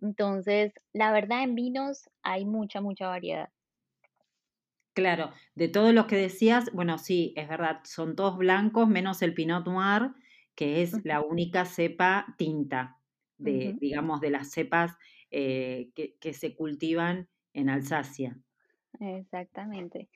Entonces, 0.00 0.72
la 0.92 1.12
verdad 1.12 1.44
en 1.44 1.54
vinos 1.54 2.10
hay 2.24 2.44
mucha, 2.44 2.80
mucha 2.80 3.06
variedad. 3.06 3.48
Claro, 4.94 5.30
de 5.54 5.68
todos 5.68 5.94
los 5.94 6.06
que 6.06 6.16
decías, 6.16 6.72
bueno, 6.72 6.98
sí, 6.98 7.32
es 7.36 7.48
verdad, 7.48 7.82
son 7.84 8.16
todos 8.16 8.36
blancos, 8.36 8.88
menos 8.88 9.22
el 9.22 9.32
Pinot 9.32 9.64
Noir, 9.64 10.10
que 10.56 10.82
es 10.82 11.04
la 11.04 11.20
única 11.20 11.66
cepa 11.66 12.34
tinta, 12.36 12.98
de, 13.38 13.76
digamos, 13.78 14.20
de 14.20 14.30
las 14.30 14.50
cepas 14.50 14.96
eh, 15.30 15.92
que, 15.94 16.16
que 16.18 16.32
se 16.32 16.56
cultivan 16.56 17.28
en 17.52 17.70
Alsacia. 17.70 18.40
Exactamente. 18.98 20.08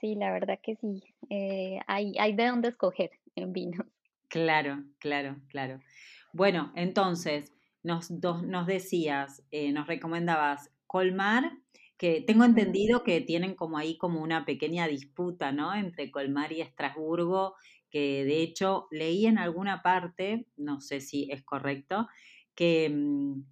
Sí, 0.00 0.14
la 0.14 0.32
verdad 0.32 0.58
que 0.62 0.76
sí. 0.76 1.02
Eh, 1.30 1.80
hay, 1.86 2.14
hay 2.18 2.34
de 2.34 2.46
dónde 2.46 2.68
escoger 2.68 3.10
en 3.34 3.52
vino. 3.52 3.84
Claro, 4.28 4.84
claro, 4.98 5.36
claro. 5.48 5.80
Bueno, 6.32 6.72
entonces, 6.76 7.52
nos, 7.82 8.10
nos 8.10 8.66
decías, 8.66 9.42
eh, 9.50 9.72
nos 9.72 9.86
recomendabas 9.86 10.70
Colmar, 10.86 11.52
que 11.96 12.20
tengo 12.20 12.44
entendido 12.44 13.02
que 13.02 13.20
tienen 13.22 13.54
como 13.54 13.78
ahí 13.78 13.96
como 13.96 14.20
una 14.22 14.44
pequeña 14.44 14.86
disputa, 14.86 15.50
¿no? 15.52 15.74
Entre 15.74 16.10
Colmar 16.10 16.52
y 16.52 16.60
Estrasburgo, 16.60 17.54
que 17.90 18.24
de 18.24 18.42
hecho 18.42 18.86
leí 18.90 19.26
en 19.26 19.38
alguna 19.38 19.82
parte, 19.82 20.46
no 20.56 20.80
sé 20.80 21.00
si 21.00 21.30
es 21.30 21.42
correcto, 21.42 22.08
que... 22.54 22.90
Mm, 22.90 23.42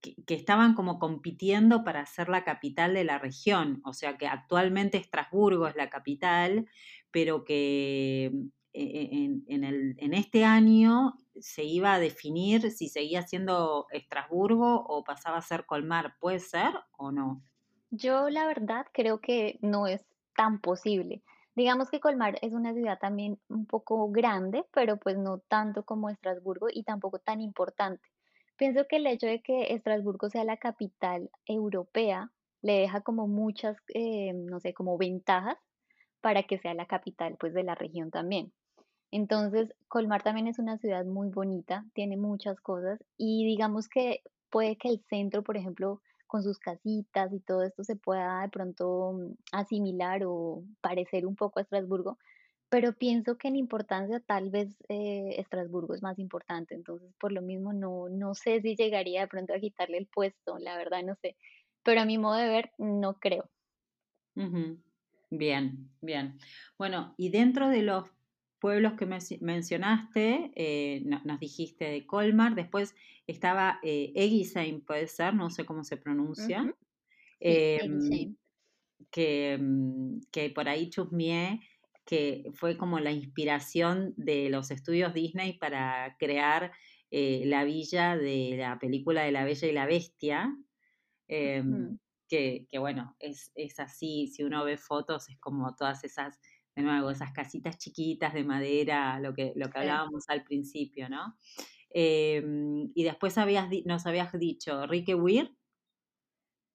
que, 0.00 0.34
estaban 0.34 0.74
como 0.74 0.98
compitiendo 0.98 1.84
para 1.84 2.06
ser 2.06 2.28
la 2.28 2.44
capital 2.44 2.94
de 2.94 3.04
la 3.04 3.18
región, 3.18 3.80
o 3.84 3.92
sea 3.92 4.16
que 4.16 4.26
actualmente 4.26 4.98
Estrasburgo 4.98 5.66
es 5.66 5.76
la 5.76 5.90
capital, 5.90 6.66
pero 7.10 7.44
que 7.44 8.26
e, 8.72 8.82
e, 8.82 9.42
en, 9.48 10.14
este 10.14 10.44
año 10.44 11.14
se 11.40 11.64
iba 11.64 11.94
a 11.94 12.00
definir 12.00 12.70
si 12.70 12.88
seguía 12.88 13.22
siendo 13.22 13.86
Estrasburgo 13.90 14.84
o 14.86 15.04
pasaba 15.04 15.38
a 15.38 15.42
ser 15.42 15.66
Colmar, 15.66 16.16
¿puede 16.18 16.40
ser 16.40 16.72
o 16.96 17.10
no? 17.10 17.42
Yo 17.90 18.30
la 18.30 18.46
verdad 18.46 18.86
creo 18.92 19.20
que 19.20 19.58
no 19.60 19.86
es 19.86 20.04
tan 20.36 20.60
posible. 20.60 21.22
Digamos 21.56 21.90
que 21.90 22.00
Colmar 22.00 22.38
es 22.42 22.52
una 22.52 22.72
ciudad 22.72 22.98
también 22.98 23.38
un 23.48 23.66
poco 23.66 24.08
grande, 24.10 24.64
pero 24.72 24.96
pues 24.96 25.18
no 25.18 25.38
tanto 25.38 25.84
como 25.84 26.08
Estrasburgo 26.08 26.68
y 26.72 26.84
tampoco 26.84 27.18
tan 27.18 27.40
importante. 27.40 28.08
Pienso 28.60 28.86
que 28.86 28.96
el 28.96 29.06
hecho 29.06 29.26
de 29.26 29.40
que 29.40 29.72
Estrasburgo 29.72 30.28
sea 30.28 30.44
la 30.44 30.58
capital 30.58 31.30
europea 31.46 32.30
le 32.60 32.74
deja 32.74 33.00
como 33.00 33.26
muchas, 33.26 33.78
eh, 33.94 34.34
no 34.34 34.60
sé, 34.60 34.74
como 34.74 34.98
ventajas 34.98 35.56
para 36.20 36.42
que 36.42 36.58
sea 36.58 36.74
la 36.74 36.84
capital 36.84 37.38
pues 37.40 37.54
de 37.54 37.62
la 37.62 37.74
región 37.74 38.10
también. 38.10 38.52
Entonces, 39.10 39.72
Colmar 39.88 40.22
también 40.22 40.46
es 40.46 40.58
una 40.58 40.76
ciudad 40.76 41.06
muy 41.06 41.30
bonita, 41.30 41.86
tiene 41.94 42.18
muchas 42.18 42.60
cosas 42.60 43.02
y 43.16 43.46
digamos 43.46 43.88
que 43.88 44.20
puede 44.50 44.76
que 44.76 44.90
el 44.90 45.02
centro, 45.08 45.42
por 45.42 45.56
ejemplo, 45.56 46.02
con 46.26 46.42
sus 46.42 46.58
casitas 46.58 47.32
y 47.32 47.40
todo 47.40 47.62
esto 47.62 47.82
se 47.82 47.96
pueda 47.96 48.42
de 48.42 48.50
pronto 48.50 49.14
mm, 49.14 49.36
asimilar 49.52 50.20
o 50.26 50.64
parecer 50.82 51.24
un 51.24 51.34
poco 51.34 51.60
a 51.60 51.62
Estrasburgo, 51.62 52.18
pero 52.70 52.92
pienso 52.92 53.36
que 53.36 53.48
en 53.48 53.56
importancia 53.56 54.20
tal 54.20 54.50
vez 54.50 54.76
eh, 54.88 55.34
Estrasburgo 55.38 55.94
es 55.94 56.02
más 56.02 56.18
importante, 56.18 56.74
entonces 56.74 57.12
por 57.18 57.32
lo 57.32 57.42
mismo 57.42 57.72
no, 57.72 58.08
no 58.08 58.34
sé 58.34 58.62
si 58.62 58.76
llegaría 58.76 59.22
de 59.22 59.28
pronto 59.28 59.52
a 59.52 59.60
quitarle 59.60 59.98
el 59.98 60.06
puesto, 60.06 60.58
la 60.58 60.76
verdad 60.78 61.02
no 61.04 61.16
sé, 61.16 61.36
pero 61.82 62.00
a 62.00 62.04
mi 62.04 62.16
modo 62.16 62.36
de 62.36 62.48
ver 62.48 62.70
no 62.78 63.18
creo. 63.18 63.50
Bien, 65.30 65.90
bien. 66.00 66.38
Bueno, 66.78 67.14
y 67.16 67.30
dentro 67.30 67.68
de 67.68 67.82
los 67.82 68.06
pueblos 68.60 68.92
que 68.94 69.06
mencionaste, 69.40 70.52
eh, 70.54 71.02
nos 71.24 71.40
dijiste 71.40 71.86
de 71.86 72.06
Colmar, 72.06 72.54
después 72.54 72.94
estaba 73.26 73.80
eh, 73.82 74.12
Egisheim, 74.14 74.82
puede 74.82 75.06
ser, 75.06 75.34
no 75.34 75.50
sé 75.50 75.64
cómo 75.64 75.82
se 75.82 75.96
pronuncia, 75.96 76.72
em, 77.40 78.36
que, 79.10 79.58
mm, 79.58 80.20
que 80.30 80.50
por 80.50 80.68
ahí 80.68 80.90
chusmié 80.90 81.60
que 82.10 82.50
fue 82.54 82.76
como 82.76 82.98
la 82.98 83.12
inspiración 83.12 84.14
de 84.16 84.50
los 84.50 84.72
estudios 84.72 85.14
Disney 85.14 85.52
para 85.58 86.16
crear 86.18 86.72
eh, 87.08 87.44
la 87.46 87.62
villa 87.62 88.16
de 88.16 88.56
la 88.58 88.80
película 88.80 89.22
de 89.22 89.30
La 89.30 89.44
Bella 89.44 89.68
y 89.68 89.72
la 89.72 89.86
Bestia. 89.86 90.52
Em, 91.28 92.00
que, 92.28 92.66
bueno, 92.80 93.14
es, 93.20 93.52
así, 93.78 94.26
si 94.26 94.42
uno 94.42 94.64
ve 94.64 94.76
fotos, 94.76 95.28
es 95.28 95.38
como 95.38 95.76
todas 95.76 96.02
esas, 96.02 96.40
de 96.74 96.82
nuevo, 96.82 97.12
esas 97.12 97.30
casitas 97.30 97.78
chiquitas 97.78 98.34
de 98.34 98.42
madera, 98.42 99.20
lo 99.20 99.32
que, 99.32 99.52
lo 99.54 99.70
que 99.70 99.78
hablábamos 99.78 100.24
al 100.26 100.42
principio, 100.42 101.08
¿no? 101.08 101.36
Em, 101.90 102.90
y 102.92 103.04
después 103.04 103.38
habías, 103.38 103.68
nos 103.84 104.04
habías 104.06 104.32
dicho 104.36 104.84
Rique 104.88 105.14
Weir. 105.14 105.56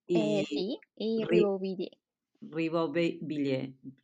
Eh, 0.07 0.45
sí, 0.47 0.79
y 0.95 1.25
Rio 2.51 2.91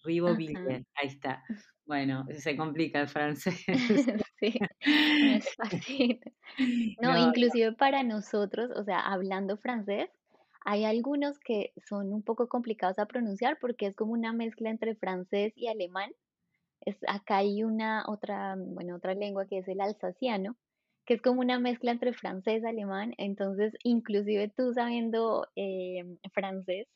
Ribobillet, 0.03 0.86
ahí 0.95 1.07
está. 1.07 1.43
Bueno, 1.86 2.25
se 2.38 2.55
complica 2.55 3.01
el 3.01 3.10
francés. 3.10 3.65
sí, 4.39 4.53
no 5.25 5.36
es 5.36 5.55
fácil. 5.55 6.19
No, 7.01 7.17
inclusive 7.17 7.74
para 7.74 8.03
nosotros, 8.03 8.71
o 8.75 8.83
sea, 8.83 9.00
hablando 9.00 9.57
francés, 9.57 10.10
hay 10.63 10.86
algunos 10.86 11.39
que 11.39 11.74
son 11.88 12.13
un 12.13 12.24
poco 12.24 12.48
complicados 12.48 13.00
a 13.00 13.07
pronunciar 13.07 13.57
porque 13.60 13.88
es 13.88 13.95
como 13.95 14.13
una 14.13 14.31
mezcla 14.31 14.69
entre 14.69 14.95
francés 14.95 15.53
y 15.55 15.67
alemán. 15.67 16.12
Es, 16.81 16.98
acá 17.07 17.38
hay 17.38 17.63
una 17.63 18.05
otra, 18.07 18.55
bueno, 18.57 18.95
otra 18.95 19.13
lengua 19.13 19.48
que 19.48 19.60
es 19.60 19.67
el 19.67 19.81
alsaciano, 19.81 20.55
que 21.05 21.15
es 21.15 21.21
como 21.21 21.41
una 21.41 21.60
mezcla 21.60 21.91
entre 21.91 22.13
francés 22.13 22.63
y 22.63 22.67
alemán. 22.67 23.13
Entonces, 23.17 23.74
inclusive 23.83 24.50
tú 24.55 24.74
sabiendo 24.74 25.48
eh, 25.55 26.03
francés, 26.33 26.88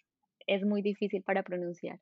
es 0.48 0.64
muy 0.64 0.82
difícil 0.82 1.24
para 1.24 1.44
pronunciar. 1.44 2.00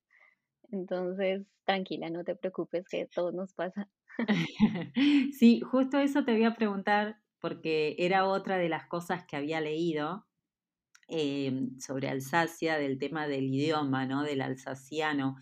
Entonces, 0.72 1.46
tranquila, 1.66 2.10
no 2.10 2.24
te 2.24 2.36
preocupes, 2.36 2.88
que 2.88 3.08
todo 3.14 3.32
nos 3.32 3.54
pasa. 3.54 3.90
sí, 5.38 5.62
justo 5.62 6.00
eso 6.00 6.24
te 6.24 6.34
voy 6.34 6.46
a 6.46 6.56
preguntar, 6.56 7.18
porque 7.40 7.96
era 8.00 8.26
otra 8.26 8.58
de 8.58 8.70
las 8.70 8.88
cosas 8.88 9.26
que 9.26 9.36
había 9.36 9.62
leído, 9.62 10.26
em, 11.08 11.80
sobre 11.80 12.10
Alsacia, 12.10 12.78
del 12.78 12.98
tema 12.98 13.28
del 13.28 13.54
idioma, 13.54 14.06
¿no? 14.06 14.24
Del 14.24 14.42
alsaciano, 14.42 15.36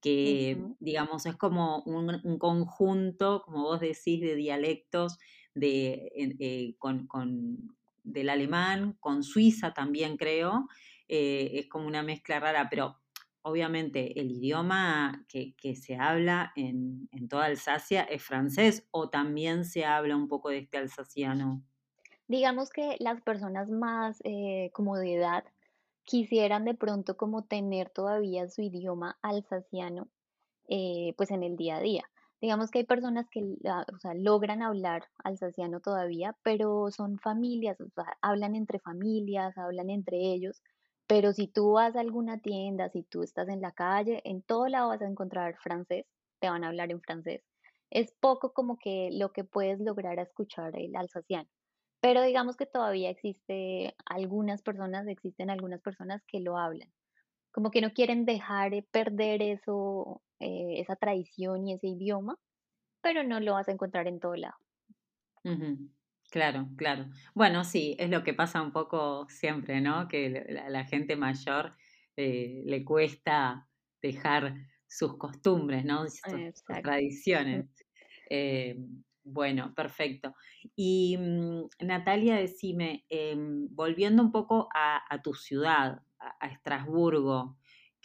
que 0.00 0.58
digamos 0.78 1.26
es 1.26 1.36
como 1.36 1.82
un, 1.82 2.38
conjunto, 2.38 3.42
como 3.44 3.62
vos 3.62 3.80
decís, 3.80 4.20
de 4.20 4.36
dialectos 4.36 5.18
de, 5.54 6.12
eh, 6.14 6.76
con, 6.78 7.08
del 8.04 8.28
alemán, 8.28 8.96
con 9.00 9.24
Suiza 9.24 9.72
también 9.72 10.16
creo, 10.16 10.68
eh, 11.08 11.50
es 11.54 11.68
como 11.68 11.86
una 11.86 12.02
mezcla 12.02 12.40
rara, 12.40 12.68
pero 12.70 12.98
obviamente 13.42 14.20
el 14.20 14.32
idioma 14.32 15.24
que, 15.28 15.54
se 15.76 15.96
habla 15.96 16.52
en, 16.56 17.08
toda 17.28 17.46
Alsacia 17.46 18.02
es 18.02 18.22
francés 18.22 18.88
o 18.90 19.08
también 19.08 19.64
se 19.64 19.84
habla 19.84 20.16
un 20.16 20.26
poco 20.26 20.48
de 20.48 20.58
este 20.58 20.78
alsaciano. 20.78 21.62
Digamos 22.26 22.70
que 22.70 22.96
las 22.98 23.22
personas 23.22 23.70
más 23.70 24.20
eh, 24.24 24.70
como 24.72 24.96
de 24.96 25.14
edad 25.14 25.44
quisieran 26.02 26.64
de 26.64 26.74
pronto 26.74 27.16
como 27.16 27.44
tener 27.44 27.90
todavía 27.90 28.48
su 28.48 28.62
idioma 28.62 29.18
alsaciano 29.22 30.08
eh, 30.68 31.14
pues 31.16 31.30
en 31.30 31.44
el 31.44 31.56
día 31.56 31.76
a 31.76 31.80
día. 31.80 32.04
Digamos 32.40 32.70
que 32.70 32.80
hay 32.80 32.84
personas 32.84 33.28
que 33.30 33.56
logran 34.16 34.62
hablar 34.62 35.04
alsaciano 35.22 35.80
todavía, 35.80 36.36
pero 36.42 36.90
son 36.90 37.18
familias, 37.18 37.78
hablan 38.20 38.56
entre 38.56 38.78
familias, 38.80 39.56
hablan 39.56 39.88
entre 39.88 40.18
ellos, 40.18 40.62
pero 41.06 41.32
si 41.32 41.46
tú 41.48 41.72
vas 41.72 41.96
a 41.96 42.00
alguna 42.00 42.40
tienda, 42.40 42.88
si 42.90 43.02
tú 43.02 43.22
estás 43.22 43.48
en 43.48 43.60
la 43.60 43.72
calle, 43.72 44.22
en 44.24 44.42
todo 44.42 44.68
lado 44.68 44.88
vas 44.88 45.02
a 45.02 45.06
encontrar 45.06 45.56
francés, 45.58 46.06
te 46.40 46.50
van 46.50 46.64
a 46.64 46.68
hablar 46.68 46.90
en 46.90 47.00
francés. 47.00 47.42
Es 47.90 48.12
poco 48.20 48.52
como 48.52 48.78
que 48.78 49.10
lo 49.12 49.32
que 49.32 49.44
puedes 49.44 49.80
lograr 49.80 50.18
escuchar 50.18 50.76
el 50.78 50.96
alsaciano. 50.96 51.48
Pero 52.00 52.22
digamos 52.22 52.56
que 52.56 52.66
todavía 52.66 53.10
existe 53.10 53.94
algunas 54.06 54.62
personas, 54.62 55.06
existen 55.08 55.50
algunas 55.50 55.82
personas 55.82 56.22
que 56.26 56.40
lo 56.40 56.58
hablan. 56.58 56.92
Como 57.52 57.70
que 57.70 57.80
no 57.82 57.92
quieren 57.92 58.26
dejar 58.26 58.72
perder 58.92 59.42
eso, 59.42 60.22
eh, 60.40 60.80
esa 60.80 60.96
tradición 60.96 61.66
y 61.66 61.74
ese 61.74 61.88
idioma, 61.88 62.38
pero 63.02 63.24
no 63.24 63.40
lo 63.40 63.54
vas 63.54 63.68
a 63.68 63.72
encontrar 63.72 64.08
en 64.08 64.20
todo 64.20 64.36
lado. 64.36 64.56
Claro, 66.36 66.68
claro. 66.76 67.06
Bueno, 67.32 67.64
sí, 67.64 67.96
es 67.98 68.10
lo 68.10 68.22
que 68.22 68.34
pasa 68.34 68.60
un 68.60 68.70
poco 68.70 69.26
siempre, 69.30 69.80
¿no? 69.80 70.06
Que 70.06 70.60
a 70.62 70.68
la, 70.68 70.84
gente 70.84 71.16
mayor 71.16 71.72
eh, 72.14 72.62
le 72.66 72.84
cuesta 72.84 73.66
dejar 74.02 74.54
sus 74.86 75.16
costumbres, 75.16 75.86
¿no? 75.86 76.06
Sus, 76.06 76.62
tradiciones. 76.82 77.64
Eh, 78.28 78.76
bueno, 79.24 79.72
perfecto. 79.74 80.34
Y 80.74 81.16
mm, 81.16 81.86
Natalia, 81.86 82.36
decime, 82.36 83.06
em, 83.08 83.68
volviendo 83.70 84.22
un 84.22 84.30
poco 84.30 84.68
a, 84.74 85.22
tu 85.22 85.32
ciudad, 85.32 86.02
a 86.18 86.48
Estrasburgo, 86.48 87.56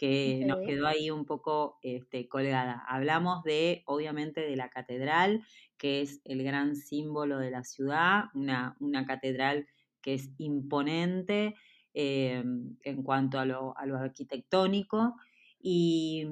que 0.02 0.42
nos 0.46 0.66
quedó 0.66 0.88
ahí 0.88 1.10
un 1.10 1.26
poco 1.26 1.78
este, 1.82 2.28
colgada. 2.28 2.82
Hablamos 2.88 3.44
de, 3.44 3.84
obviamente, 3.86 4.40
de 4.40 4.56
la 4.56 4.68
catedral, 4.68 5.44
que 5.82 6.00
es 6.00 6.20
el 6.24 6.44
gran 6.44 6.76
símbolo 6.76 7.38
de 7.38 7.50
la 7.50 7.64
ciudad, 7.64 8.26
una, 8.34 8.76
catedral 9.04 9.66
que 10.00 10.14
es 10.14 10.30
imponente 10.38 11.56
eh, 11.92 12.44
en 12.84 13.02
cuanto 13.02 13.40
a 13.40 13.44
lo, 13.44 13.74
arquitectónico. 13.76 15.16
¿Y 15.58 16.28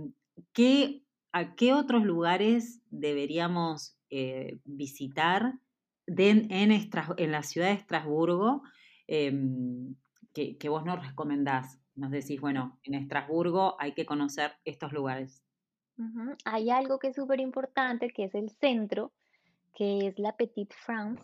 qué, 0.52 1.02
a 1.33 1.57
qué 1.57 1.75
otros 1.75 2.04
lugares 2.04 2.80
deberíamos 2.90 3.99
eh, 4.11 4.61
visitar 4.64 5.54
en, 6.07 6.47
en, 6.52 7.33
la 7.33 7.42
ciudad 7.42 7.71
de 7.71 7.75
Estrasburgo 7.75 8.62
em, 9.09 9.97
que, 10.32 10.58
que, 10.58 10.69
vos 10.69 10.84
nos 10.84 11.04
recomendás? 11.04 11.80
nos 11.97 12.13
decís, 12.13 12.41
bueno, 12.41 12.78
en 12.84 12.95
Estrasburgo 12.95 13.75
hay 13.80 13.95
que 13.95 14.06
conocer 14.06 14.52
estos 14.65 14.93
lugares. 14.93 15.43
Hay 16.45 16.71
algo 16.71 17.00
que 17.00 17.08
es 17.08 17.17
súper 17.17 17.41
importante, 17.41 18.10
que 18.10 18.25
es 18.25 18.34
el 18.36 18.49
centro, 18.49 19.13
que 19.75 20.06
es 20.09 20.19
la 20.19 20.37
Petite 20.37 20.75
France, 20.75 21.23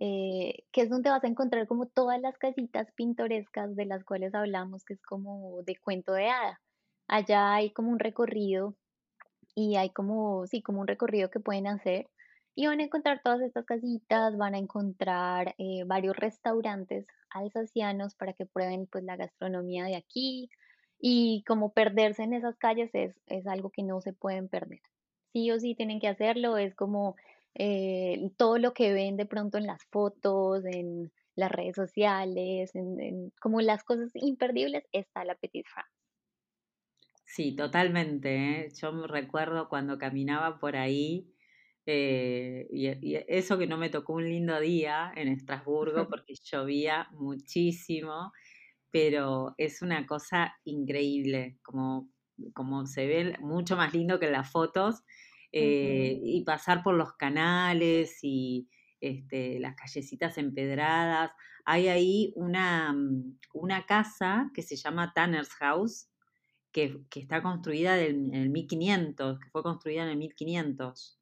eh, 0.00 0.64
que 0.72 0.82
es 0.82 0.90
donde 0.90 1.10
vas 1.10 1.22
a 1.24 1.28
encontrar 1.28 1.66
como 1.66 1.86
todas 1.86 2.20
las 2.20 2.36
casitas 2.38 2.90
pintorescas 2.92 3.76
de 3.76 3.86
las 3.86 4.04
cuales 4.04 4.34
hablamos, 4.34 4.84
que 4.84 4.94
es 4.94 5.02
como 5.02 5.62
de 5.62 5.76
cuento 5.76 6.12
de 6.12 6.28
hada. 6.28 6.60
Allá 7.06 7.54
hay 7.54 7.72
como 7.72 7.90
un 7.90 7.98
recorrido 7.98 8.74
y 9.54 9.76
hay 9.76 9.90
como, 9.90 10.46
sí, 10.46 10.62
como 10.62 10.80
un 10.80 10.88
recorrido 10.88 11.30
que 11.30 11.40
pueden 11.40 11.66
hacer 11.66 12.08
y 12.56 12.66
van 12.66 12.80
a 12.80 12.84
encontrar 12.84 13.20
todas 13.22 13.40
estas 13.40 13.66
casitas, 13.66 14.36
van 14.36 14.54
a 14.54 14.58
encontrar 14.58 15.54
eh, 15.58 15.84
varios 15.86 16.16
restaurantes 16.16 17.06
alsacianos 17.30 18.14
para 18.14 18.32
que 18.32 18.46
prueben 18.46 18.86
pues 18.86 19.04
la 19.04 19.16
gastronomía 19.16 19.84
de 19.84 19.96
aquí 19.96 20.48
y 21.00 21.42
como 21.46 21.72
perderse 21.72 22.22
en 22.22 22.32
esas 22.32 22.56
calles 22.56 22.90
es, 22.94 23.20
es 23.26 23.46
algo 23.46 23.70
que 23.70 23.82
no 23.82 24.00
se 24.00 24.12
pueden 24.12 24.48
perder. 24.48 24.80
Sí 25.32 25.50
o 25.50 25.58
sí 25.58 25.74
tienen 25.74 26.00
que 26.00 26.08
hacerlo, 26.08 26.56
es 26.56 26.74
como 26.76 27.16
eh, 27.54 28.30
todo 28.36 28.58
lo 28.58 28.74
que 28.74 28.92
ven 28.92 29.16
de 29.16 29.26
pronto 29.26 29.58
en 29.58 29.66
las 29.66 29.84
fotos, 29.90 30.64
en 30.64 31.12
las 31.36 31.50
redes 31.50 31.76
sociales, 31.76 32.74
en, 32.74 33.32
como 33.40 33.60
las 33.60 33.84
cosas 33.84 34.10
imperdibles, 34.14 34.84
está 34.92 35.24
la 35.24 35.34
Petite 35.34 35.68
France. 35.68 35.90
Sí, 37.24 37.56
totalmente. 37.56 38.66
¿eh? 38.66 38.68
Yo 38.80 38.92
me 38.92 39.06
recuerdo 39.06 39.68
cuando 39.68 39.98
caminaba 39.98 40.58
por 40.58 40.76
ahí 40.76 41.34
eh, 41.86 42.66
y, 42.70 43.16
eso 43.28 43.58
que 43.58 43.66
no 43.66 43.76
me 43.76 43.90
tocó 43.90 44.14
un 44.14 44.24
lindo 44.24 44.58
día 44.60 45.12
en 45.16 45.28
Estrasburgo 45.28 46.08
porque 46.10 46.34
llovía 46.34 47.08
muchísimo, 47.12 48.32
pero 48.90 49.54
es 49.58 49.82
una 49.82 50.06
cosa 50.06 50.56
increíble, 50.64 51.58
como, 51.62 52.08
como 52.54 52.86
se 52.86 53.06
ve 53.06 53.36
mucho 53.40 53.76
más 53.76 53.92
lindo 53.92 54.18
que 54.18 54.26
en 54.26 54.32
las 54.32 54.50
fotos, 54.50 55.02
eh, 55.56 56.20
y 56.20 56.42
pasar 56.42 56.82
por 56.82 56.96
los 56.96 57.12
canales 57.12 58.18
y 58.22 58.68
este, 59.00 59.60
las 59.60 59.76
callecitas 59.76 60.36
empedradas. 60.36 61.30
Hay 61.64 61.86
ahí 61.88 62.32
una, 62.34 62.92
mm, 62.92 63.38
una 63.52 63.86
casa 63.86 64.50
que 64.52 64.62
se 64.62 64.74
llama 64.74 65.12
Tanner's 65.14 65.54
House, 65.54 66.08
que, 66.72 67.04
que 67.08 67.20
está 67.20 67.40
construida 67.40 68.00
en 68.00 68.34
el 68.34 68.50
1500, 68.50 69.38
que 69.38 69.50
fue 69.50 69.62
construida 69.62 70.02
en 70.02 70.08
el 70.08 70.16
1500. 70.16 71.20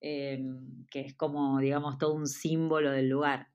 Em, 0.00 0.86
que 0.90 1.00
es 1.00 1.14
como, 1.14 1.58
digamos, 1.58 1.98
todo 1.98 2.14
un 2.14 2.28
símbolo 2.28 2.92
del 2.92 3.08
lugar. 3.08 3.48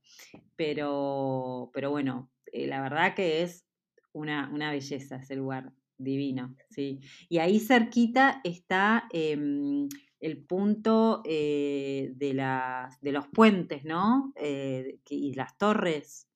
Pero, 0.57 1.71
pero 1.73 1.89
bueno, 1.91 2.29
eh, 2.47 2.67
la 2.67 2.81
verdad 2.81 3.15
que 3.15 3.43
es 3.43 3.65
una, 4.11 4.49
una, 4.53 4.71
belleza 4.71 5.17
ese 5.17 5.35
lugar, 5.37 5.71
divino, 6.03 6.55
¿sí? 6.69 6.99
Y 7.29 7.39
ahí 7.39 7.59
cerquita 7.59 8.41
está 8.43 9.07
em, 9.11 9.87
el 10.19 10.43
punto 10.45 11.21
eh, 11.25 12.11
de, 12.15 12.33
las, 12.33 12.99
de 13.01 13.11
los 13.11 13.27
puentes, 13.27 13.83
¿no? 13.83 14.31
Eh, 14.35 14.99
y 15.09 15.33
las 15.33 15.57
torres. 15.57 16.27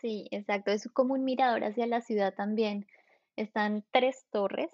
Sí, 0.00 0.28
exacto, 0.30 0.70
es 0.70 0.88
como 0.92 1.14
un 1.14 1.24
mirador 1.24 1.64
hacia 1.64 1.86
la 1.86 2.00
ciudad 2.02 2.34
también. 2.34 2.86
Están 3.34 3.84
tres 3.90 4.26
torres 4.30 4.70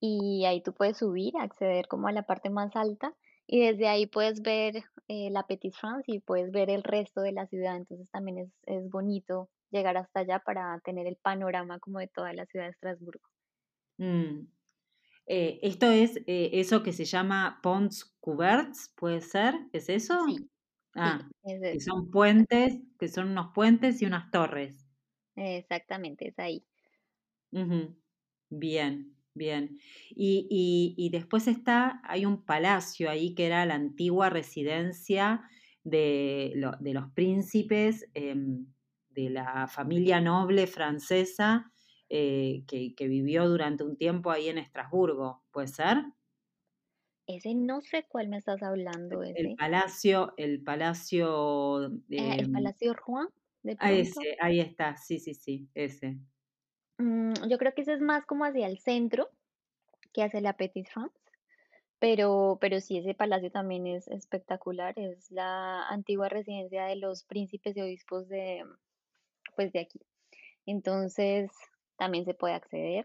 y 0.00 0.44
ahí 0.44 0.62
tú 0.62 0.72
puedes 0.74 0.98
subir, 0.98 1.36
acceder 1.38 1.86
como 1.86 2.08
a 2.08 2.12
la 2.12 2.24
parte 2.24 2.50
más 2.50 2.74
alta 2.76 3.14
y 3.46 3.60
desde 3.60 3.88
ahí 3.88 4.06
puedes 4.06 4.42
ver 4.42 4.84
eh, 5.08 5.30
la 5.30 5.46
Petite 5.46 5.76
France 5.76 6.10
y 6.10 6.20
puedes 6.20 6.50
ver 6.50 6.70
el 6.70 6.82
resto 6.82 7.20
de 7.20 7.32
la 7.32 7.46
ciudad, 7.46 7.76
entonces 7.76 8.10
también 8.10 8.38
es, 8.38 8.50
es 8.64 8.90
bonito 8.90 9.50
llegar 9.70 9.96
hasta 9.96 10.20
allá 10.20 10.38
para 10.40 10.80
tener 10.80 11.06
el 11.06 11.16
panorama 11.16 11.78
como 11.78 11.98
de 11.98 12.08
toda 12.08 12.32
la 12.32 12.46
ciudad 12.46 12.66
de 12.66 12.70
Estrasburgo. 12.72 13.28
Mm. 13.98 14.46
Eh, 15.26 15.58
esto 15.62 15.90
es 15.90 16.16
eh, 16.26 16.50
eso 16.52 16.82
que 16.82 16.92
se 16.92 17.04
llama 17.04 17.60
ponts 17.62 18.14
couverts, 18.20 18.92
¿puede 18.96 19.20
ser? 19.20 19.54
¿Es 19.72 19.88
eso? 19.88 20.18
Sí. 20.26 20.48
Ah, 20.96 21.28
que 21.42 21.80
son 21.80 22.10
puentes, 22.10 22.78
que 22.98 23.08
son 23.08 23.30
unos 23.30 23.52
puentes 23.52 24.00
y 24.00 24.06
unas 24.06 24.30
torres. 24.30 24.86
Exactamente, 25.34 26.28
es 26.28 26.38
ahí. 26.38 26.64
Bien. 28.50 29.14
Bien. 29.34 29.80
Y, 30.10 31.08
después 31.10 31.48
está, 31.48 32.00
hay 32.04 32.24
un 32.24 32.44
palacio 32.44 33.10
ahí 33.10 33.34
que 33.34 33.46
era 33.46 33.66
la 33.66 33.74
antigua 33.74 34.30
residencia 34.30 35.42
de, 35.82 36.52
los 36.54 37.10
príncipes 37.14 38.08
em, 38.14 38.66
de 39.10 39.30
la 39.30 39.66
familia 39.66 40.20
noble 40.20 40.68
francesa 40.68 41.72
eh, 42.16 42.62
que, 42.68 43.08
vivió 43.08 43.48
durante 43.48 43.82
un 43.82 43.96
tiempo 43.96 44.30
ahí 44.30 44.48
en 44.48 44.58
Estrasburgo. 44.58 45.42
¿Puede 45.50 45.66
ser? 45.66 45.96
Ese 47.26 47.56
no 47.56 47.80
sé 47.80 48.06
cuál 48.08 48.28
me 48.28 48.36
estás 48.36 48.62
hablando. 48.62 49.24
El 49.24 49.56
palacio, 49.56 50.32
el 50.36 50.62
palacio. 50.62 51.86
Eh, 52.10 52.36
el 52.38 52.52
palacio 52.52 52.94
Juan. 53.02 53.26
Ah, 53.78 53.90
ese, 53.90 54.36
ahí 54.40 54.60
está, 54.60 54.96
sí, 54.96 55.18
sí, 55.18 55.34
sí, 55.34 55.68
ese. 55.74 56.16
Mm, 56.98 57.32
yo 57.48 57.58
creo 57.58 57.74
que 57.74 57.82
ese 57.82 57.94
es 57.94 58.00
más 58.00 58.24
como 58.26 58.44
hacia 58.44 58.68
el 58.68 58.78
centro 58.78 59.30
que 60.12 60.22
hacia 60.22 60.40
la 60.40 60.56
Petite 60.56 60.88
France, 60.88 61.18
pero, 61.98 62.58
pero 62.60 62.78
sí, 62.78 62.98
ese 62.98 63.14
palacio 63.14 63.50
también 63.50 63.88
es 63.88 64.06
espectacular, 64.06 64.96
es 64.96 65.32
la 65.32 65.88
antigua 65.88 66.28
residencia 66.28 66.84
de 66.84 66.94
los 66.94 67.24
príncipes 67.24 67.76
y 67.76 67.80
obispos 67.80 68.28
de, 68.28 68.62
pues 69.56 69.72
de 69.72 69.80
aquí. 69.80 70.00
Entonces, 70.66 71.50
también 71.96 72.24
se 72.24 72.34
puede 72.34 72.54
acceder. 72.54 73.04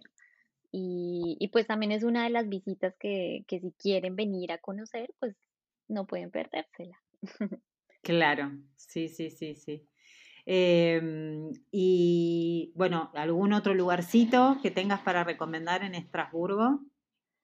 Y, 0.72 1.38
y 1.40 1.48
pues 1.50 1.68
también 1.68 1.92
es 1.92 2.04
una 2.04 2.24
de 2.24 2.30
las 2.30 2.48
visitas 2.48 2.96
que, 3.00 3.44
que 3.48 3.60
si 3.60 3.72
quieren 3.72 4.16
venir 4.16 4.52
a 4.52 4.60
conocer, 4.60 5.14
pues 5.20 5.36
no 5.88 6.06
pueden 6.06 6.32
perdérsela. 6.32 7.00
Claro, 8.02 8.52
sí, 8.78 9.10
sí, 9.10 9.30
sí, 9.30 9.56
sí. 9.56 9.86
Em, 10.46 11.52
y 11.70 12.72
bueno, 12.76 13.12
¿algún 13.14 13.54
otro 13.54 13.74
lugarcito 13.74 14.58
que 14.62 14.72
tengas 14.72 15.02
para 15.02 15.24
recomendar 15.24 15.84
en 15.84 15.96
Estrasburgo? 15.96 16.80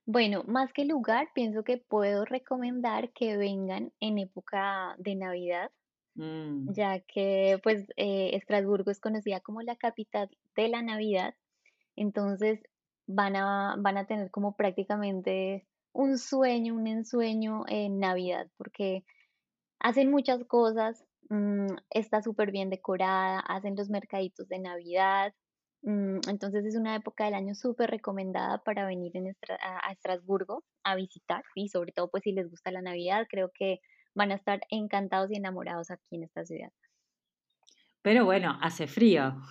Bueno, 0.05 0.43
más 0.47 0.71
que 0.71 0.85
lugar, 0.85 1.29
pienso 1.33 1.63
que 1.63 1.77
puedo 1.77 2.25
recomendar 2.25 3.11
que 3.11 3.37
vengan 3.37 3.91
en 3.99 4.17
época 4.17 4.95
de 4.97 5.15
Navidad, 5.15 5.71
Mm, 6.15 6.73
ya 6.73 6.99
que 7.01 7.59
pues 7.63 7.87
eh, 7.97 8.31
Estrasburgo 8.33 8.89
es 8.91 8.99
conocida 8.99 9.41
como 9.41 9.61
la 9.61 9.75
capital 9.75 10.29
de 10.55 10.69
la 10.69 10.81
Navidad, 10.81 11.35
entonces 11.95 12.61
van 13.05 13.35
a, 13.35 13.75
van 13.77 13.97
a 13.97 14.07
tener 14.07 14.31
como 14.31 14.55
prácticamente 14.55 15.67
un 15.93 16.17
sueño, 16.17 16.75
un 16.75 16.87
ensueño 16.87 17.65
en 17.67 17.99
Navidad, 17.99 18.47
porque 18.57 19.03
Hacen 19.79 20.09
muchas 20.09 20.43
cosas, 20.45 21.05
mm, 21.29 21.67
está 21.91 22.21
súper 22.21 22.51
bien 22.51 22.69
decorada, 22.69 23.39
hacen 23.39 23.75
los 23.75 23.89
mercaditos 23.89 24.47
de 24.47 24.59
Navidad, 24.59 25.33
mm, 25.83 26.21
entonces 26.29 26.65
es 26.65 26.75
una 26.75 26.95
época 26.95 27.25
del 27.25 27.35
año 27.35 27.53
súper 27.55 27.91
recomendada 27.91 28.63
para 28.63 28.87
venir 28.87 29.15
en 29.15 29.35
a 29.61 29.91
Estrasburgo 29.91 30.63
a 30.83 30.95
visitar 30.95 31.43
y 31.55 31.69
sobre 31.69 31.91
todo 31.91 32.09
pues 32.09 32.23
si 32.23 32.31
les 32.31 32.49
gusta 32.49 32.71
la 32.71 32.81
Navidad, 32.81 33.27
creo 33.29 33.51
que 33.53 33.79
van 34.15 34.31
a 34.31 34.35
estar 34.35 34.61
encantados 34.69 35.31
y 35.31 35.35
enamorados 35.35 35.91
aquí 35.91 36.15
en 36.15 36.23
esta 36.23 36.45
ciudad. 36.45 36.71
Pero 38.01 38.25
bueno, 38.25 38.57
hace 38.61 38.87
frío. 38.87 39.41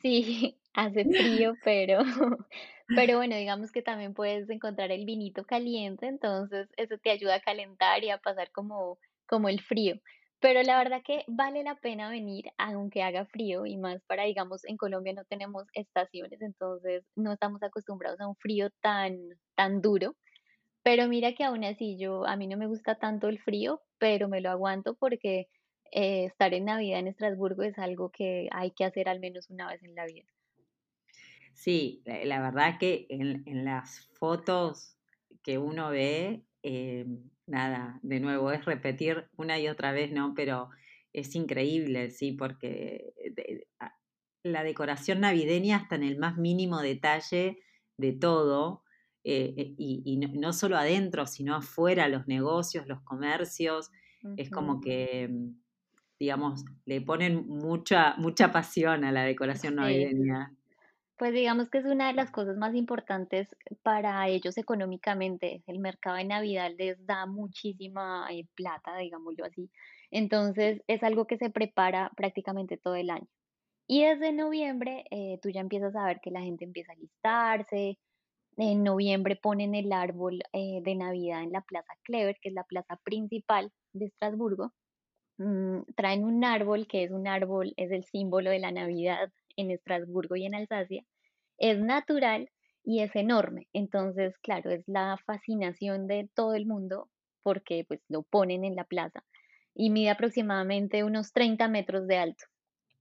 Sí, 0.00 0.58
hace 0.74 1.04
frío, 1.04 1.54
pero, 1.64 1.98
pero 2.88 3.16
bueno, 3.18 3.36
digamos 3.36 3.72
que 3.72 3.82
también 3.82 4.14
puedes 4.14 4.48
encontrar 4.50 4.90
el 4.90 5.04
vinito 5.04 5.44
caliente, 5.44 6.06
entonces 6.06 6.68
eso 6.76 6.96
te 6.98 7.10
ayuda 7.10 7.36
a 7.36 7.40
calentar 7.40 8.02
y 8.04 8.10
a 8.10 8.18
pasar 8.18 8.50
como, 8.52 8.98
como 9.26 9.48
el 9.48 9.60
frío. 9.60 10.00
Pero 10.40 10.62
la 10.62 10.78
verdad 10.78 11.02
que 11.04 11.24
vale 11.26 11.64
la 11.64 11.74
pena 11.74 12.08
venir 12.08 12.46
aunque 12.58 13.02
haga 13.02 13.26
frío 13.26 13.66
y 13.66 13.76
más 13.76 14.02
para, 14.04 14.24
digamos, 14.24 14.64
en 14.64 14.76
Colombia 14.76 15.12
no 15.12 15.24
tenemos 15.24 15.64
estaciones, 15.74 16.40
entonces 16.40 17.04
no 17.16 17.32
estamos 17.32 17.62
acostumbrados 17.62 18.20
a 18.20 18.28
un 18.28 18.36
frío 18.36 18.70
tan, 18.80 19.18
tan 19.56 19.82
duro. 19.82 20.14
Pero 20.88 21.06
mira 21.06 21.34
que 21.34 21.44
aún 21.44 21.64
así 21.64 21.98
yo, 21.98 22.24
a 22.26 22.34
mí 22.38 22.46
no 22.46 22.56
me 22.56 22.66
gusta 22.66 22.94
tanto 22.98 23.28
el 23.28 23.38
frío, 23.38 23.82
pero 23.98 24.26
me 24.26 24.40
lo 24.40 24.48
aguanto 24.50 24.94
porque 24.96 25.48
eh, 25.92 26.24
estar 26.24 26.54
en 26.54 26.64
Navidad 26.64 27.00
en 27.00 27.08
Estrasburgo 27.08 27.62
es 27.62 27.78
algo 27.78 28.10
que 28.10 28.48
hay 28.52 28.70
que 28.70 28.86
hacer 28.86 29.06
al 29.10 29.20
menos 29.20 29.50
una 29.50 29.68
vez 29.68 29.82
en 29.82 29.94
la 29.94 30.06
vida. 30.06 30.24
Sí, 31.52 32.02
la, 32.06 32.24
la 32.24 32.40
verdad 32.40 32.78
que 32.78 33.06
en, 33.10 33.42
en 33.46 33.64
las 33.66 34.08
fotos 34.18 34.96
que 35.42 35.58
uno 35.58 35.90
ve, 35.90 36.46
eh, 36.62 37.04
nada, 37.46 37.98
de 38.02 38.20
nuevo, 38.20 38.50
es 38.52 38.64
repetir 38.64 39.28
una 39.36 39.58
y 39.58 39.68
otra 39.68 39.92
vez, 39.92 40.10
¿no? 40.10 40.32
Pero 40.34 40.70
es 41.12 41.34
increíble, 41.34 42.10
sí, 42.10 42.32
porque 42.32 43.12
la 44.42 44.62
decoración 44.64 45.20
navideña 45.20 45.76
hasta 45.76 45.96
en 45.96 46.04
el 46.04 46.18
más 46.18 46.36
mínimo 46.36 46.80
detalle 46.80 47.58
de 47.96 48.12
todo, 48.12 48.84
eh, 49.24 49.54
eh, 49.56 49.74
y, 49.78 50.02
y 50.04 50.16
no, 50.18 50.28
no 50.34 50.52
solo 50.52 50.76
adentro, 50.78 51.26
sino 51.26 51.54
afuera, 51.56 52.08
los 52.08 52.26
negocios, 52.28 52.86
los 52.88 53.02
comercios, 53.02 53.90
es 54.36 54.50
como 54.50 54.80
que, 54.80 55.28
mm, 55.28 55.60
digamos, 56.20 56.64
le 56.86 57.00
ponen 57.02 57.46
mucha, 57.48 58.16
mucha 58.18 58.52
pasión 58.52 59.04
a 59.04 59.12
la 59.12 59.24
decoración 59.24 59.76
Sí, 59.80 60.08
navideña. 60.16 60.54
pues 61.16 61.32
digamos 61.32 61.68
que 61.68 61.78
es 61.78 61.84
una 61.84 62.06
de 62.08 62.12
las 62.14 62.30
cosas 62.30 62.56
más 62.56 62.74
importantes 62.76 63.48
para 63.82 64.28
ellos 64.28 64.56
económicamente. 64.56 65.64
El 65.66 65.80
mercado 65.80 66.16
de 66.16 66.24
Navidad 66.24 66.70
les 66.78 67.04
da 67.06 67.26
muchísima 67.26 68.28
eh, 68.30 68.46
plata, 68.54 68.96
digámoslo 68.98 69.44
así. 69.44 69.68
Entonces 70.12 70.82
es 70.86 71.02
algo 71.02 71.26
que 71.26 71.36
se 71.38 71.50
prepara 71.50 72.12
prácticamente 72.16 72.76
todo 72.78 72.94
el 72.94 73.10
año. 73.10 73.26
Y 73.88 74.04
desde 74.04 74.32
noviembre 74.32 75.04
eh, 75.10 75.38
tú 75.42 75.50
ya 75.50 75.60
empiezas 75.60 75.96
a 75.96 76.06
ver 76.06 76.20
que 76.22 76.30
la 76.32 76.42
gente 76.42 76.64
empieza 76.64 76.92
a 76.92 76.96
listarse. 76.96 77.98
En 78.58 78.82
noviembre 78.82 79.36
ponen 79.36 79.74
el 79.74 79.92
árbol 79.92 80.40
eh, 80.52 80.80
de 80.82 80.94
Navidad 80.96 81.42
en 81.42 81.52
la 81.52 81.62
Plaza 81.62 81.94
Clever, 82.02 82.36
que 82.42 82.48
es 82.50 82.54
la 82.54 82.64
plaza 82.64 82.96
principal 83.04 83.72
de 83.92 84.06
Estrasburgo. 84.06 84.72
Mm, 85.38 85.82
traen 85.96 86.24
un 86.24 86.44
árbol 86.44 86.88
que 86.88 87.04
es 87.04 87.12
un 87.12 87.28
árbol, 87.28 87.72
es 87.76 87.92
el 87.92 88.04
símbolo 88.04 88.50
de 88.50 88.58
la 88.58 88.72
Navidad 88.72 89.32
en 89.56 89.70
Estrasburgo 89.70 90.36
y 90.36 90.46
en 90.46 90.56
Alsacia. 90.56 91.04
Es 91.58 91.78
natural 91.80 92.50
y 92.84 93.00
es 93.00 93.14
enorme. 93.16 93.68
Entonces, 93.72 94.36
claro, 94.38 94.70
es 94.70 94.82
la 94.88 95.16
fascinación 95.24 96.08
de 96.08 96.28
todo 96.34 96.54
el 96.54 96.66
mundo 96.66 97.10
porque 97.44 97.84
pues 97.86 98.00
lo 98.08 98.24
ponen 98.24 98.64
en 98.64 98.76
la 98.76 98.84
plaza 98.84 99.24
y 99.74 99.90
mide 99.90 100.10
aproximadamente 100.10 101.04
unos 101.04 101.32
30 101.32 101.68
metros 101.68 102.08
de 102.08 102.18
alto. 102.18 102.44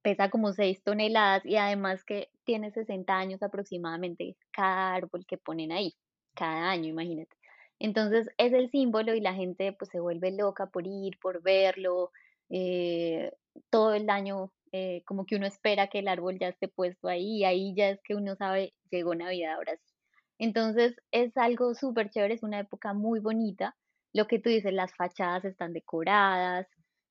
Pesa 0.07 0.29
como 0.29 0.53
6 0.53 0.81
toneladas 0.83 1.45
y 1.45 1.57
además 1.57 2.05
que 2.05 2.29
tiene 2.45 2.71
60 2.71 3.13
años 3.13 3.43
aproximadamente 3.43 4.37
cada 4.53 4.93
árbol 4.93 5.25
que 5.25 5.37
ponen 5.37 5.73
ahí, 5.73 5.95
cada 6.33 6.69
año, 6.69 6.87
imagínate. 6.87 7.35
Entonces 7.77 8.29
es 8.37 8.53
el 8.53 8.71
símbolo 8.71 9.15
y 9.15 9.19
la 9.19 9.33
gente 9.33 9.73
pues 9.73 9.91
se 9.91 9.99
vuelve 9.99 10.31
loca 10.31 10.67
por 10.67 10.87
ir, 10.87 11.19
por 11.19 11.43
verlo, 11.43 12.13
eh, 12.49 13.33
todo 13.69 13.95
el 13.95 14.09
año 14.09 14.53
eh, 14.71 15.03
como 15.05 15.25
que 15.25 15.35
uno 15.35 15.45
espera 15.45 15.87
que 15.87 15.99
el 15.99 16.07
árbol 16.07 16.39
ya 16.39 16.47
esté 16.47 16.69
puesto 16.69 17.09
ahí 17.09 17.39
y 17.39 17.43
ahí 17.43 17.73
ya 17.75 17.89
es 17.89 17.99
que 18.01 18.15
uno 18.15 18.37
sabe, 18.37 18.73
llegó 18.89 19.13
Navidad 19.13 19.55
ahora 19.55 19.75
sí. 19.75 19.93
Entonces 20.39 20.95
es 21.11 21.35
algo 21.35 21.73
súper 21.75 22.09
chévere, 22.11 22.35
es 22.35 22.43
una 22.43 22.61
época 22.61 22.93
muy 22.93 23.19
bonita. 23.19 23.75
Lo 24.13 24.25
que 24.25 24.39
tú 24.39 24.47
dices, 24.49 24.71
las 24.71 24.95
fachadas 24.95 25.43
están 25.43 25.73
decoradas, 25.73 26.65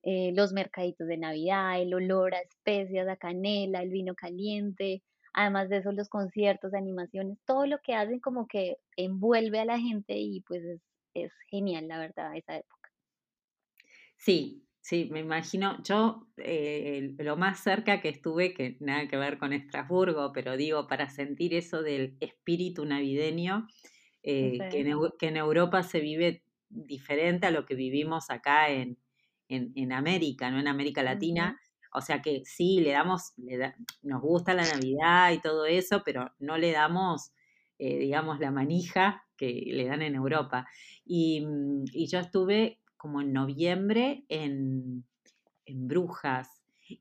eh, 0.08 0.30
los 0.36 0.52
mercaditos 0.52 1.08
de 1.08 1.16
Navidad, 1.16 1.82
el 1.82 1.92
olor 1.92 2.32
a 2.32 2.38
especias, 2.38 3.08
a 3.08 3.16
canela, 3.16 3.82
el 3.82 3.90
vino 3.90 4.14
caliente, 4.14 5.02
además 5.34 5.68
de 5.68 5.78
eso 5.78 5.90
los 5.90 6.08
conciertos, 6.08 6.74
animaciones, 6.74 7.38
todo 7.44 7.66
lo 7.66 7.78
que 7.82 7.94
hacen 7.94 8.20
como 8.20 8.46
que 8.46 8.76
envuelve 8.96 9.58
a 9.58 9.64
la 9.64 9.80
gente 9.80 10.14
y 10.16 10.42
pues 10.42 10.62
es, 10.62 10.80
es 11.12 11.32
genial, 11.50 11.88
la 11.88 11.98
verdad, 11.98 12.36
esa 12.36 12.56
época. 12.56 12.88
Sí, 14.16 14.64
sí, 14.80 15.08
me 15.10 15.18
imagino. 15.18 15.82
Yo 15.82 16.28
eh, 16.36 17.12
lo 17.18 17.36
más 17.36 17.58
cerca 17.64 18.00
que 18.00 18.10
estuve, 18.10 18.54
que 18.54 18.76
nada 18.78 19.08
que 19.08 19.16
ver 19.16 19.38
con 19.38 19.52
Estrasburgo, 19.52 20.30
pero 20.32 20.56
digo, 20.56 20.86
para 20.86 21.10
sentir 21.10 21.52
eso 21.52 21.82
del 21.82 22.16
espíritu 22.20 22.84
navideño, 22.84 23.66
eh, 24.22 24.58
que, 24.70 24.82
en, 24.82 24.98
que 25.18 25.26
en 25.26 25.36
Europa 25.36 25.82
se 25.82 25.98
vive 25.98 26.44
diferente 26.68 27.48
a 27.48 27.50
lo 27.50 27.66
que 27.66 27.74
vivimos 27.74 28.30
acá 28.30 28.70
en, 28.70 28.98
en, 29.48 29.72
en 29.76 29.92
América, 29.92 30.50
¿no? 30.50 30.60
En 30.60 30.68
América 30.68 31.02
Latina. 31.02 31.58
O 31.92 32.00
sea 32.00 32.20
que 32.22 32.42
sí, 32.44 32.80
le 32.80 32.90
damos, 32.92 33.32
le 33.36 33.56
da- 33.58 33.76
nos 34.02 34.20
gusta 34.22 34.54
la 34.54 34.66
Navidad 34.66 35.32
y 35.32 35.40
todo 35.40 35.66
eso, 35.66 36.02
pero 36.04 36.32
no 36.38 36.58
le 36.58 36.72
damos, 36.72 37.32
eh, 37.78 37.98
digamos, 37.98 38.38
la 38.40 38.50
manija 38.50 39.24
que 39.36 39.62
le 39.66 39.86
dan 39.86 40.02
en 40.02 40.14
Europa. 40.14 40.66
Y, 41.04 41.40
mm, 41.46 41.84
y 41.92 42.06
yo 42.08 42.18
estuve 42.18 42.80
como 42.96 43.20
en 43.20 43.32
noviembre 43.32 44.24
en, 44.28 45.04
en 45.66 45.88
Brujas 45.88 46.48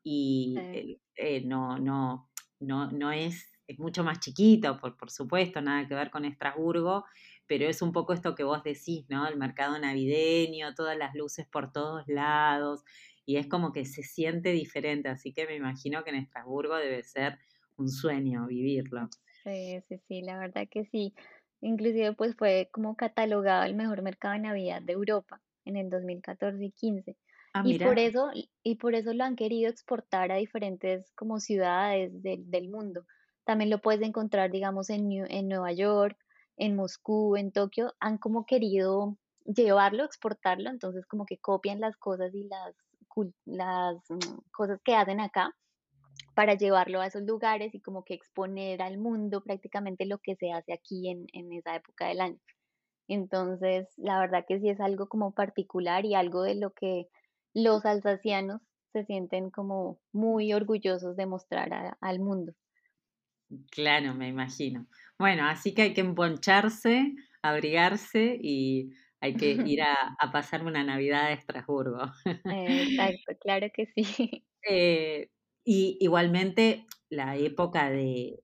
y 0.03 0.67
sí. 0.73 0.99
eh, 1.15 1.41
no, 1.45 1.77
no, 1.77 2.29
no, 2.59 2.91
no 2.91 3.11
es, 3.11 3.51
es 3.67 3.79
mucho 3.79 4.03
más 4.03 4.19
chiquito, 4.19 4.79
por, 4.79 4.97
por 4.97 5.11
supuesto, 5.11 5.61
nada 5.61 5.87
que 5.87 5.95
ver 5.95 6.11
con 6.11 6.25
Estrasburgo, 6.25 7.05
pero 7.47 7.65
es 7.67 7.81
un 7.81 7.91
poco 7.91 8.13
esto 8.13 8.35
que 8.35 8.43
vos 8.43 8.63
decís, 8.63 9.05
¿no? 9.09 9.27
El 9.27 9.37
mercado 9.37 9.77
navideño, 9.79 10.73
todas 10.75 10.97
las 10.97 11.15
luces 11.15 11.47
por 11.47 11.71
todos 11.71 12.03
lados, 12.07 12.83
y 13.25 13.37
es 13.37 13.47
como 13.47 13.71
que 13.71 13.85
se 13.85 14.03
siente 14.03 14.51
diferente, 14.51 15.09
así 15.09 15.33
que 15.33 15.45
me 15.47 15.55
imagino 15.55 16.03
que 16.03 16.11
en 16.11 16.17
Estrasburgo 16.17 16.75
debe 16.77 17.03
ser 17.03 17.39
un 17.77 17.89
sueño 17.89 18.47
vivirlo. 18.47 19.09
Sí, 19.43 19.79
sí, 19.87 19.97
sí, 20.07 20.21
la 20.21 20.39
verdad 20.39 20.67
que 20.69 20.85
sí. 20.85 21.13
Inclusive 21.61 22.13
pues 22.13 22.35
fue 22.35 22.69
como 22.71 22.95
catalogado 22.95 23.63
el 23.63 23.75
mejor 23.75 24.01
mercado 24.01 24.33
de 24.33 24.39
Navidad 24.41 24.81
de 24.81 24.93
Europa 24.93 25.41
en 25.65 25.77
el 25.77 25.89
2014 25.89 26.63
y 26.65 26.71
15. 26.71 27.17
Ah, 27.53 27.63
Y 27.63 27.75
por 27.75 27.99
eso, 27.99 28.29
y 28.63 28.75
por 28.75 28.95
eso 28.95 29.13
lo 29.13 29.23
han 29.23 29.35
querido 29.35 29.69
exportar 29.69 30.31
a 30.31 30.35
diferentes 30.35 31.11
como 31.15 31.39
ciudades 31.39 32.21
del 32.21 32.49
del 32.49 32.69
mundo. 32.69 33.05
También 33.45 33.69
lo 33.69 33.79
puedes 33.81 34.01
encontrar, 34.01 34.51
digamos, 34.51 34.89
en, 34.89 35.07
Nue- 35.09 35.27
en 35.29 35.47
Nueva 35.47 35.71
York, 35.71 36.17
en 36.57 36.75
Moscú, 36.75 37.37
en 37.37 37.51
Tokio. 37.51 37.93
Han 37.99 38.17
como 38.17 38.45
querido 38.45 39.17
llevarlo, 39.45 40.03
exportarlo, 40.03 40.69
entonces 40.69 41.05
como 41.05 41.25
que 41.25 41.37
copian 41.37 41.79
las 41.79 41.95
cosas 41.97 42.33
y 42.33 42.47
las, 43.45 43.97
mm, 44.09 44.39
cosas 44.51 44.81
que 44.83 44.95
hacen 44.95 45.19
acá 45.19 45.55
para 46.33 46.55
llevarlo 46.55 47.01
a 47.01 47.07
esos 47.07 47.23
lugares 47.23 47.73
y 47.75 47.81
como 47.81 48.03
que 48.03 48.13
exponer 48.13 48.81
al 48.81 48.97
mundo 48.97 49.43
prácticamente 49.43 50.05
lo 50.05 50.17
que 50.19 50.35
se 50.35 50.51
hace 50.51 50.73
aquí 50.73 51.09
en, 51.09 51.27
en 51.33 51.53
esa 51.53 51.75
época 51.75 52.07
del 52.07 52.21
año. 52.21 52.39
Entonces, 53.07 53.87
la 53.97 54.19
verdad 54.19 54.45
que 54.47 54.59
sí 54.59 54.69
es 54.69 54.79
algo 54.79 55.07
como 55.07 55.33
particular 55.33 56.05
y 56.05 56.15
algo 56.15 56.41
de 56.41 56.55
lo 56.55 56.71
que 56.71 57.07
los 57.53 57.85
alsacianos 57.85 58.61
se 58.91 59.05
sienten 59.05 59.51
como 59.51 59.99
muy 60.11 60.53
orgullosos 60.53 61.15
de 61.15 61.25
mostrar 61.25 61.95
al 61.99 62.19
mundo. 62.19 62.53
Claro, 63.69 64.13
me 64.15 64.27
imagino. 64.27 64.87
Bueno, 65.17 65.47
así 65.47 65.73
que 65.73 65.83
hay 65.83 65.93
que 65.93 66.01
emponcharse, 66.01 67.15
abrigarse 67.41 68.37
y 68.41 68.91
hay 69.21 69.35
que 69.35 69.51
ir 69.77 69.81
a, 69.81 70.31
pasar 70.31 70.65
una 70.65 70.83
Navidad 70.83 71.25
a 71.25 71.33
Estrasburgo. 71.33 72.11
Exacto, 72.45 73.37
claro 73.39 73.67
que 73.73 73.85
sí. 73.87 74.45
Eh, 74.67 75.29
y 75.63 75.95
igualmente 75.99 76.87
la 77.09 77.35
época 77.35 77.91
de, 77.91 78.41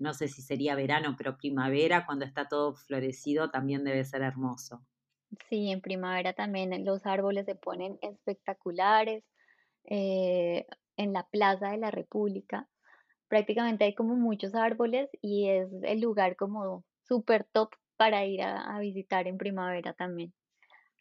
no 0.00 0.14
sé 0.14 0.28
si 0.28 0.40
sería 0.40 0.74
verano, 0.74 1.14
pero 1.18 1.36
primavera, 1.36 2.06
cuando 2.06 2.24
está 2.24 2.48
todo 2.48 2.74
florecido, 2.74 3.50
también 3.50 3.84
debe 3.84 4.02
ser 4.06 4.22
hermoso. 4.22 4.82
Sí, 5.50 5.70
en 5.70 5.82
primavera 5.82 6.32
también 6.32 6.86
los 6.86 7.04
árboles 7.04 7.44
se 7.44 7.54
ponen 7.54 7.98
espectaculares. 8.00 9.24
Eh, 9.84 10.64
en 10.96 11.12
la 11.12 11.28
Plaza 11.28 11.70
de 11.70 11.78
la 11.78 11.90
República 11.90 12.66
prácticamente 13.28 13.84
hay 13.84 13.94
como 13.94 14.16
muchos 14.16 14.54
árboles 14.54 15.10
y 15.20 15.48
es 15.48 15.68
el 15.82 16.00
lugar 16.00 16.36
como 16.36 16.84
súper 17.06 17.44
top 17.44 17.70
para 17.96 18.24
ir 18.24 18.42
a, 18.42 18.78
visitar 18.80 19.26
en 19.26 19.38
primavera 19.38 19.92
también. 19.92 20.32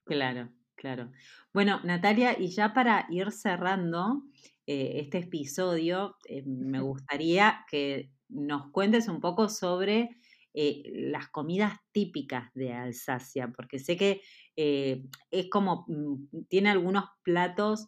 Claro, 0.05 0.49
claro. 0.75 1.11
Bueno, 1.53 1.79
Natalia, 1.83 2.35
y 2.39 2.47
ya 2.47 2.73
para 2.73 3.05
ir 3.09 3.31
cerrando 3.31 4.23
eh, 4.65 4.93
este 4.95 5.19
episodio, 5.19 6.17
eh, 6.27 6.43
me 6.45 6.79
gustaría 6.81 7.65
que 7.69 8.11
nos 8.29 8.71
cuentes 8.71 9.07
un 9.07 9.21
poco 9.21 9.47
sobre 9.47 10.09
eh, 10.53 10.83
las 10.93 11.29
comidas 11.29 11.77
típicas 11.91 12.51
de 12.55 12.73
Alsacia, 12.73 13.51
porque 13.55 13.79
sé 13.79 13.95
que 13.95 14.21
es 14.55 15.49
como, 15.51 15.85
mm, 15.87 16.45
tiene 16.49 16.71
algunos 16.71 17.05
platos 17.21 17.87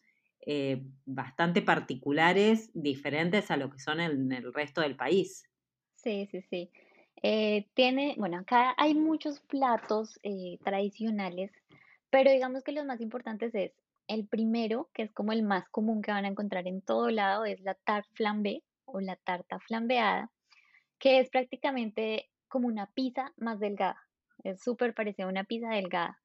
eh, 0.52 0.82
bastante 1.06 1.62
particulares, 1.62 2.72
diferentes 2.74 3.52
a 3.52 3.56
lo 3.56 3.70
que 3.70 3.78
son 3.78 4.00
en 4.00 4.32
el 4.32 4.52
resto 4.52 4.82
del 4.82 4.96
país. 4.96 5.48
Sí, 5.94 6.28
sí, 6.32 6.42
sí. 6.50 6.72
Eh, 7.22 7.68
tiene, 7.76 8.16
bueno, 8.18 8.40
acá 8.40 8.74
hay 8.76 8.96
muchos 8.96 9.42
platos 9.42 10.20
eh, 10.24 10.58
tradicionales, 10.66 11.52
pero 12.10 12.32
digamos 12.32 12.64
que 12.64 12.72
los 12.72 12.84
más 12.88 13.00
importantes 13.00 13.54
es 13.54 13.74
el 14.08 14.26
primero, 14.26 14.90
que 14.96 15.04
es 15.04 15.12
como 15.14 15.34
el 15.34 15.44
más 15.44 15.70
común 15.70 16.02
que 16.02 16.12
van 16.12 16.26
a 16.26 16.30
encontrar 16.30 16.68
en 16.68 16.82
todo 16.82 17.12
lado, 17.12 17.46
es 17.46 17.62
la 17.62 17.76
tarte 17.76 18.10
flambée 18.16 18.64
o 18.86 19.02
la 19.02 19.18
tarta 19.18 19.60
flambeada, 19.60 20.32
que 20.98 21.20
es 21.20 21.30
prácticamente 21.30 22.28
como 22.48 22.68
una 22.68 22.88
pizza 22.88 23.34
más 23.38 23.60
delgada. 23.60 24.02
Es 24.44 24.64
súper 24.64 24.96
parecida 24.96 25.28
a 25.28 25.30
una 25.30 25.44
pizza 25.44 25.70
delgada 25.70 26.18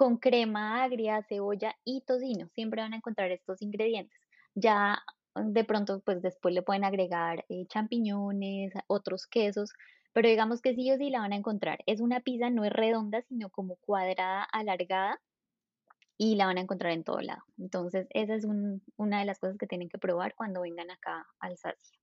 con 0.00 0.16
crema 0.16 0.82
agria, 0.82 1.22
cebolla 1.28 1.76
y 1.84 2.00
tocino. 2.00 2.48
Siempre 2.54 2.80
van 2.80 2.94
a 2.94 2.96
encontrar 2.96 3.30
estos 3.32 3.60
ingredientes. 3.60 4.18
Ya 4.54 4.98
mm, 5.34 5.52
de 5.52 5.62
pronto, 5.64 6.00
pues 6.00 6.22
después 6.22 6.54
le 6.54 6.62
pueden 6.62 6.84
agregar 6.84 7.44
eh, 7.50 7.66
champiñones, 7.66 8.72
otros 8.86 9.26
quesos, 9.26 9.74
pero 10.14 10.26
digamos 10.26 10.62
que 10.62 10.74
sí 10.74 10.90
o 10.90 10.96
sí 10.96 11.10
la 11.10 11.20
van 11.20 11.34
a 11.34 11.36
encontrar. 11.36 11.80
Es 11.84 12.00
una 12.00 12.20
pizza, 12.20 12.48
no 12.48 12.64
es 12.64 12.72
redonda, 12.72 13.20
sino 13.28 13.50
como 13.50 13.76
cuadrada, 13.76 14.42
alargada 14.44 15.20
y 16.16 16.36
la 16.36 16.46
van 16.46 16.56
a 16.56 16.62
encontrar 16.62 16.92
en 16.92 17.04
todo 17.04 17.20
lado. 17.20 17.42
Entonces, 17.58 18.06
esa 18.08 18.34
es 18.34 18.46
una 18.96 19.18
de 19.18 19.26
las 19.26 19.38
cosas 19.38 19.58
que 19.58 19.66
tienen 19.66 19.90
que 19.90 19.98
probar 19.98 20.34
cuando 20.34 20.62
vengan 20.62 20.90
acá 20.90 21.26
a 21.40 21.46
Alsacia. 21.46 21.98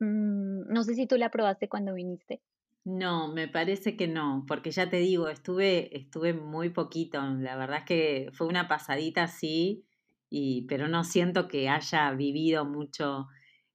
Mm, 0.00 0.72
no 0.72 0.82
sé 0.82 0.96
si 0.96 1.06
tú 1.06 1.16
la 1.18 1.30
probaste 1.30 1.68
cuando 1.68 1.94
viniste. 1.94 2.42
No, 2.86 3.26
me 3.26 3.48
parece 3.48 3.96
que 3.96 4.06
no, 4.06 4.44
porque 4.46 4.70
ya 4.70 4.88
te 4.88 4.98
digo, 4.98 5.28
estuve, 5.28 5.96
estuve 5.96 6.32
muy 6.34 6.70
poquito. 6.70 7.20
La 7.20 7.56
verdad 7.56 7.78
es 7.78 7.84
que 7.84 8.28
fue 8.32 8.46
una 8.46 8.68
pasadita 8.68 9.24
así, 9.24 9.84
y, 10.30 10.62
pero 10.68 10.86
no 10.86 11.02
siento 11.02 11.48
que 11.48 11.68
haya 11.68 12.12
vivido 12.12 12.64
mucho 12.64 13.26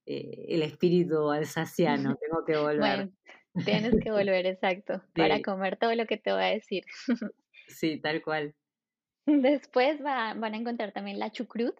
eh, 0.06 0.46
el 0.48 0.62
espíritu 0.62 1.30
alsaciano. 1.30 2.16
Tengo 2.20 2.42
que 2.46 2.56
volver. 2.56 2.78
Bueno, 2.78 3.12
tienes 3.66 4.02
que 4.02 4.10
volver, 4.10 4.46
exacto, 4.46 5.02
para 5.14 5.42
comer 5.42 5.76
todo 5.76 5.94
lo 5.94 6.06
que 6.06 6.16
te 6.16 6.32
voy 6.32 6.44
a 6.44 6.46
decir. 6.46 6.84
Sí, 7.68 8.00
tal 8.00 8.22
cual. 8.22 8.54
Después 9.26 10.00
van 10.00 10.42
a 10.42 10.56
encontrar 10.56 10.92
también 10.92 11.18
la 11.18 11.30
chucrut, 11.30 11.78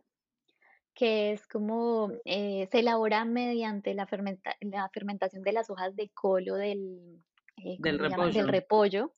que 0.94 1.32
es 1.32 1.46
como 1.46 2.12
eh, 2.24 2.68
se 2.70 2.80
elabora 2.80 3.24
mediante 3.24 3.94
la, 3.94 4.06
la 4.60 4.88
fermentación 4.90 5.42
de 5.42 5.52
las 5.52 5.70
hojas 5.70 5.96
de 5.96 6.10
colo 6.10 6.56
del, 6.56 7.22
eh, 7.56 7.76
del, 7.78 8.48
repollo. 8.48 9.12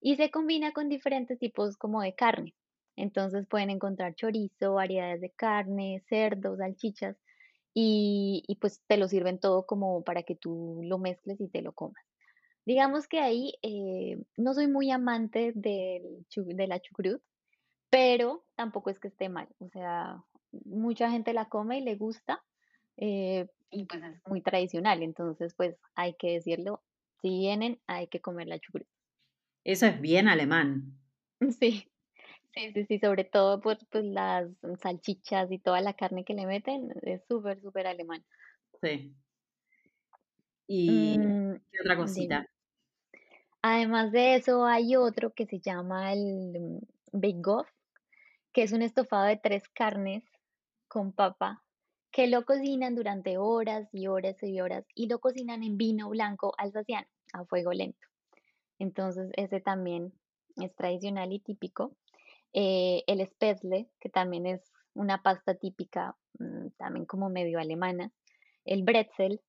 y 0.00 0.16
se 0.16 0.30
combina 0.30 0.72
con 0.72 0.88
diferentes 0.88 1.38
tipos 1.38 1.76
como 1.76 2.02
de 2.02 2.14
carne. 2.14 2.54
Entonces 2.96 3.46
pueden 3.46 3.70
encontrar 3.70 4.14
chorizo, 4.14 4.74
variedades 4.74 5.20
de 5.20 5.30
carne, 5.30 6.02
cerdo, 6.08 6.56
salchichas 6.56 7.16
y, 7.72 8.42
y, 8.46 8.56
pues 8.56 8.82
te 8.86 8.96
lo 8.96 9.06
sirven 9.08 9.38
todo 9.38 9.64
como 9.64 10.02
para 10.02 10.22
que 10.22 10.34
tú 10.34 10.80
lo 10.82 10.98
mezcles 10.98 11.40
y 11.40 11.48
te 11.48 11.62
lo 11.62 11.72
comas. 11.72 12.04
Digamos 12.66 13.08
que 13.08 13.20
ahí 13.20 13.54
eh, 13.62 14.18
no 14.36 14.54
soy 14.54 14.66
muy 14.66 14.90
amante 14.90 15.52
del, 15.54 16.26
de 16.36 16.66
la 16.66 16.80
chucrut, 16.80 17.22
pero 17.90 18.44
tampoco 18.54 18.90
es 18.90 18.98
que 18.98 19.08
esté 19.08 19.28
mal. 19.28 19.48
O 19.58 19.68
sea, 19.68 20.22
mucha 20.52 21.10
gente 21.10 21.32
la 21.32 21.48
come 21.48 21.78
y 21.78 21.82
le 21.82 21.96
gusta, 21.96 22.42
eh, 22.96 23.48
y 23.70 23.84
pues 23.84 24.02
es 24.02 24.20
muy 24.26 24.42
tradicional, 24.42 25.02
entonces 25.02 25.54
pues 25.54 25.76
hay 25.94 26.14
que 26.14 26.32
decirlo, 26.32 26.82
si 27.22 27.28
vienen 27.28 27.80
hay 27.86 28.08
que 28.08 28.20
comer 28.20 28.48
la 28.48 28.58
chucrut. 28.58 28.86
Eso 29.64 29.86
es 29.86 30.00
bien 30.00 30.28
alemán. 30.28 30.96
Sí, 31.58 31.90
sí, 32.54 32.72
sí, 32.74 32.84
sí, 32.84 32.98
sobre 32.98 33.24
todo 33.24 33.62
por 33.62 33.78
pues, 33.88 34.04
las 34.04 34.50
salchichas 34.82 35.50
y 35.50 35.58
toda 35.58 35.80
la 35.80 35.94
carne 35.94 36.22
que 36.22 36.34
le 36.34 36.44
meten, 36.44 36.92
es 37.00 37.24
súper, 37.26 37.62
súper 37.62 37.86
alemán. 37.86 38.22
Sí. 38.82 39.14
¿Y 40.66 41.18
mm, 41.18 41.54
qué 41.72 41.78
otra 41.80 41.96
cosita? 41.96 42.46
Además 43.62 44.12
de 44.12 44.34
eso, 44.34 44.66
hay 44.66 44.96
otro 44.96 45.32
que 45.32 45.46
se 45.46 45.60
llama 45.60 46.12
el 46.12 46.80
Bake 47.12 47.40
que 48.52 48.62
es 48.62 48.72
un 48.72 48.82
estofado 48.82 49.24
de 49.24 49.36
tres 49.36 49.68
carnes 49.68 50.24
con 50.90 51.12
papa, 51.12 51.62
que 52.10 52.26
lo 52.26 52.44
cocinan 52.44 52.96
durante 52.96 53.38
horas 53.38 53.88
y 53.94 54.08
horas 54.08 54.42
y 54.42 54.60
horas 54.60 54.84
y 54.94 55.06
lo 55.06 55.20
cocinan 55.20 55.62
en 55.62 55.76
vino 55.78 56.10
blanco 56.10 56.52
alsaciano 56.58 57.06
a 57.32 57.44
fuego 57.44 57.72
lento. 57.72 58.08
Entonces, 58.80 59.30
ese 59.36 59.60
también 59.60 60.12
es 60.56 60.74
tradicional 60.74 61.32
y 61.32 61.38
típico. 61.38 61.92
Eh, 62.52 63.04
el 63.06 63.24
Spätzle, 63.24 63.88
que 64.00 64.08
también 64.08 64.46
es 64.46 64.72
una 64.92 65.22
pasta 65.22 65.54
típica, 65.54 66.16
mm, 66.40 66.70
también 66.76 67.06
como 67.06 67.30
medio 67.30 67.60
alemana. 67.60 68.10
El 68.64 68.82
Brezel, 68.82 69.40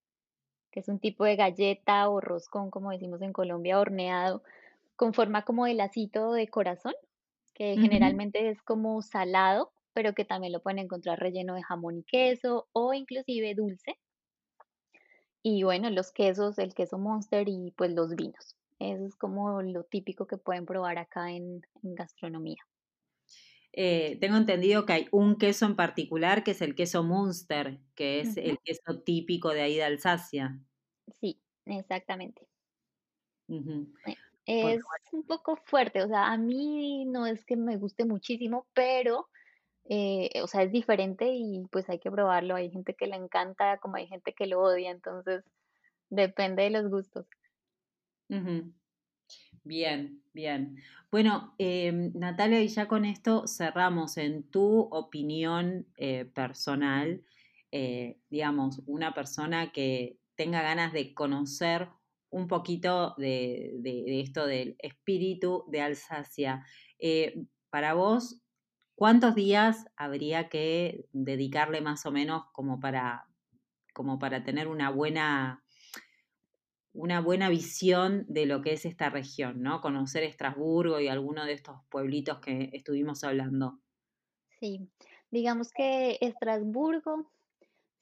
que 0.70 0.82
es 0.82 0.88
un 0.90 1.00
tipo 1.00 1.26
de 1.26 1.36
galleta 1.36 2.08
o 2.08 2.22
roscón, 2.22 2.70
como 2.70 2.92
decimos 2.92 3.24
en 3.24 3.34
Colombia, 3.34 3.80
horneado, 3.80 4.44
con 4.96 5.16
forma 5.16 5.44
como 5.44 5.66
de 5.66 5.74
lacito 5.74 6.34
de 6.34 6.48
corazón, 6.48 6.94
que 7.56 7.78
generalmente 7.78 8.50
es 8.50 8.62
como 8.62 9.02
salado 9.02 9.72
pero 9.94 10.14
que 10.14 10.26
también 10.26 10.54
lo 10.54 10.62
pueden 10.62 10.80
encontrar 10.80 11.20
relleno 11.20 11.56
de 11.56 11.64
jamón 11.64 11.98
y 11.98 12.04
queso 12.04 12.68
o 12.72 12.94
inclusive 12.94 13.56
dulce. 13.56 13.98
Y 15.44 15.64
bueno, 15.64 15.90
los 15.90 16.12
quesos, 16.12 16.60
el 16.60 16.74
queso 16.74 16.98
monster 16.98 17.48
y 17.50 17.72
pues 17.76 17.92
los 17.92 18.16
vinos. 18.16 18.56
Eso 18.80 19.06
es 19.06 19.16
como 19.16 19.62
lo 19.62 19.84
típico 19.84 20.26
que 20.26 20.38
pueden 20.38 20.66
probar 20.66 20.98
acá 20.98 21.32
en, 21.32 21.62
gastronomía. 21.84 22.64
Eh, 23.74 24.18
tengo 24.20 24.38
entendido 24.38 24.86
que 24.86 24.94
hay 24.94 25.08
un 25.12 25.38
queso 25.38 25.66
en 25.66 25.76
particular 25.76 26.44
que 26.44 26.52
es 26.52 26.62
el 26.62 26.76
queso 26.76 27.04
Munster, 27.04 27.80
que 27.96 28.20
es 28.20 28.36
el 28.38 28.60
queso 28.60 29.00
típico 29.06 29.50
de 29.50 29.62
ahí 29.62 29.76
de 29.76 29.84
Alsacia. 29.84 30.60
Sí, 31.20 31.40
exactamente. 31.66 32.48
Es 34.46 34.82
un 35.12 35.24
poco 35.24 35.56
fuerte, 35.56 36.02
o 36.02 36.08
sea, 36.08 36.32
a 36.32 36.38
mí 36.38 37.06
no 37.06 37.26
es 37.28 37.46
que 37.46 37.56
me 37.56 37.78
guste 37.78 38.06
muchísimo, 38.06 38.68
pero 38.74 39.30
eh, 39.86 40.30
o 40.42 40.48
sea, 40.48 40.64
es 40.64 40.72
diferente 40.72 41.28
y 41.32 41.66
pues 41.72 41.90
hay 41.90 42.00
que 42.00 42.12
probarlo. 42.12 42.56
Hay 42.56 42.72
gente 42.72 42.96
que 42.96 43.08
le 43.08 43.16
encanta, 43.16 43.78
como 43.80 43.96
hay 43.98 44.08
gente 44.08 44.34
que 44.34 44.48
lo 44.48 44.62
odia, 44.62 44.92
entonces 44.92 45.44
depende 46.10 46.64
de 46.64 46.70
los 46.70 46.90
gustos. 46.90 47.26
Bien, 49.64 50.24
bien. 50.34 50.78
Bueno, 51.12 51.56
em, 51.58 52.12
Natalia, 52.16 52.62
y 52.62 52.68
ya 52.68 52.88
con 52.88 53.06
esto 53.06 53.48
cerramos. 53.48 54.18
En 54.18 54.44
tu 54.50 54.82
opinión 54.92 55.88
eh, 55.98 56.26
personal, 56.26 57.24
eh, 57.72 58.20
digamos, 58.30 58.82
una 58.86 59.14
persona 59.14 59.72
que 59.72 60.20
tenga 60.36 60.62
ganas 60.62 60.94
de 60.94 61.14
conocer 61.14 61.90
un 62.30 62.48
poquito 62.48 63.14
de, 63.18 63.74
de 63.80 64.22
esto 64.22 64.48
del 64.48 64.76
espíritu 64.80 65.66
de 65.68 65.82
Alsacia, 65.82 66.66
para 67.70 67.94
vos, 67.94 68.41
¿Cuántos 69.02 69.34
días 69.34 69.88
habría 69.96 70.48
que 70.48 71.08
dedicarle 71.12 71.82
más 71.82 72.06
o 72.06 72.12
menos 72.12 72.44
como 72.52 72.80
para, 72.80 73.28
como 73.96 74.20
para 74.20 74.44
tener 74.44 74.68
una 74.68 74.92
buena, 74.92 75.64
una 76.94 77.20
buena 77.20 77.50
visión 77.50 78.26
de 78.28 78.46
lo 78.46 78.62
que 78.62 78.74
es 78.74 78.86
esta 78.86 79.10
región, 79.10 79.64
¿no? 79.64 79.82
Conocer 79.82 80.22
Estrasburgo 80.22 81.00
y 81.00 81.08
alguno 81.08 81.46
de 81.46 81.54
estos 81.54 81.80
pueblitos 81.90 82.42
que 82.42 82.70
estuvimos 82.74 83.24
hablando. 83.24 83.80
Sí, 84.60 84.88
Digamos 85.32 85.72
que 85.74 86.20
Estrasburgo, 86.22 87.26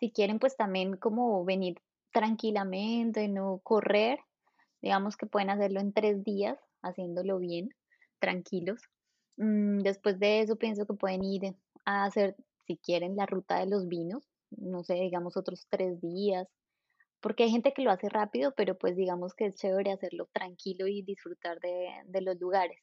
si 0.02 0.12
quieren 0.12 0.38
pues 0.38 0.58
también 0.58 0.98
como 0.98 1.46
venir 1.46 1.78
tranquilamente, 2.12 3.30
no 3.30 3.62
correr, 3.64 4.20
digamos 4.82 5.16
que 5.16 5.28
pueden 5.28 5.50
hacerlo 5.50 5.80
en 5.80 5.94
tres 5.94 6.26
días, 6.26 6.60
haciéndolo 6.82 7.40
bien, 7.40 7.70
tranquilos. 8.20 8.82
Mm, 9.40 9.80
después 9.80 10.20
de 10.20 10.42
eso 10.42 10.58
pienso 10.58 10.86
que 10.86 10.94
pueden 10.94 11.24
ir 11.24 11.56
a 11.86 12.04
hacer, 12.04 12.36
si 12.68 12.78
quieren, 12.78 13.16
la 13.16 13.26
ruta 13.26 13.60
de 13.60 13.68
los 13.68 13.88
vinos, 13.88 14.30
no 14.52 14.84
sé, 14.84 14.96
digamos 14.96 15.38
otros 15.38 15.66
tres 15.70 16.02
días, 16.02 16.48
porque 17.22 17.44
hay 17.44 17.52
gente 17.52 17.74
que 17.74 17.82
lo 17.82 17.92
hace 17.92 18.10
rápido, 18.10 18.54
pero 18.56 18.78
pues 18.78 18.96
digamos 18.98 19.34
que 19.34 19.48
es 19.48 19.56
chévere 19.56 19.92
hacerlo 19.92 20.28
tranquilo 20.34 20.88
y 20.88 21.02
disfrutar 21.04 21.60
de, 21.62 21.88
de 22.06 22.22
los 22.22 22.38
lugares. 22.40 22.80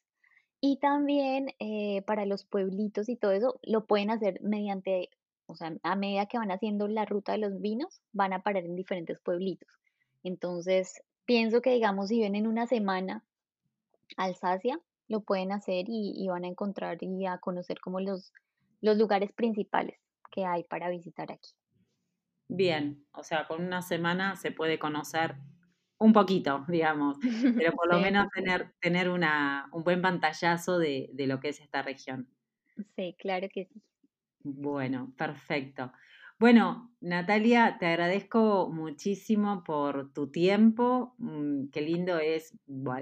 Y 0.61 0.79
también 0.79 1.55
eh, 1.59 2.03
para 2.07 2.25
los 2.25 2.45
pueblitos 2.45 3.09
y 3.11 3.16
todo 3.16 3.33
eso, 3.33 3.61
lo 3.62 3.87
pueden 3.87 4.11
hacer 4.11 4.40
mediante, 4.42 5.11
o 5.47 5.55
sea, 5.55 5.77
a 5.83 5.97
medida 5.97 6.27
que 6.27 6.38
van 6.38 6.51
haciendo 6.51 6.88
la 6.88 7.05
ruta 7.05 7.33
de 7.33 7.38
los 7.38 7.61
vinos, 7.61 8.01
van 8.12 8.33
a 8.33 8.42
parar 8.42 8.64
en 8.64 8.77
diferentes 8.77 9.21
pueblitos. 9.21 9.69
Entonces, 10.25 11.03
pienso 11.27 11.61
que, 11.61 11.71
digamos, 11.71 12.09
si 12.09 12.16
vienen 12.16 12.47
una 12.47 12.66
semana 12.66 13.23
Alsacia, 14.16 14.81
lo 15.09 15.23
pueden 15.23 15.53
hacer 15.53 15.87
y, 15.88 16.12
y 16.16 16.29
van 16.29 16.45
a 16.45 16.49
encontrar 16.49 16.99
y 17.01 17.27
a 17.27 17.38
conocer 17.38 17.81
como 17.81 18.01
los, 18.01 18.33
los 18.81 18.97
lugares 18.99 19.33
principales 19.33 19.99
que 20.31 20.45
hay 20.45 20.64
para 20.64 20.90
visitar 20.90 21.33
aquí. 21.33 21.51
Bien, 22.49 23.07
o 23.12 23.23
sea, 23.25 23.47
con 23.47 23.64
una 23.64 23.83
semana 23.83 24.37
se 24.37 24.53
puede 24.53 24.79
conocer 24.79 25.37
un 25.99 26.12
poquito, 26.12 26.64
digamos, 26.69 27.19
pero 27.57 27.73
por 27.73 27.88
lo 27.88 27.99
menos 28.01 28.29
tener, 28.31 28.75
tener 28.81 29.09
una, 29.11 29.69
un 29.73 29.83
buen 29.85 30.03
pantallazo 30.03 30.79
de, 30.79 31.11
de 31.12 31.27
lo 31.27 31.40
que 31.40 31.49
es 31.51 31.61
esta 31.61 31.83
región. 31.83 32.29
Sí, 32.97 33.14
claro 33.19 33.49
que 33.53 33.66
sí. 33.66 33.83
Bueno, 34.42 35.12
perfecto. 35.16 35.92
Bueno, 36.38 36.94
Natalia, 37.01 37.79
te 37.81 37.87
agradezco 37.87 38.68
muchísimo 38.70 39.64
por 39.64 40.12
tu 40.12 40.31
tiempo. 40.31 41.14
Mm, 41.16 41.68
qué 41.68 41.81
lindo 41.81 42.18
es 42.18 42.55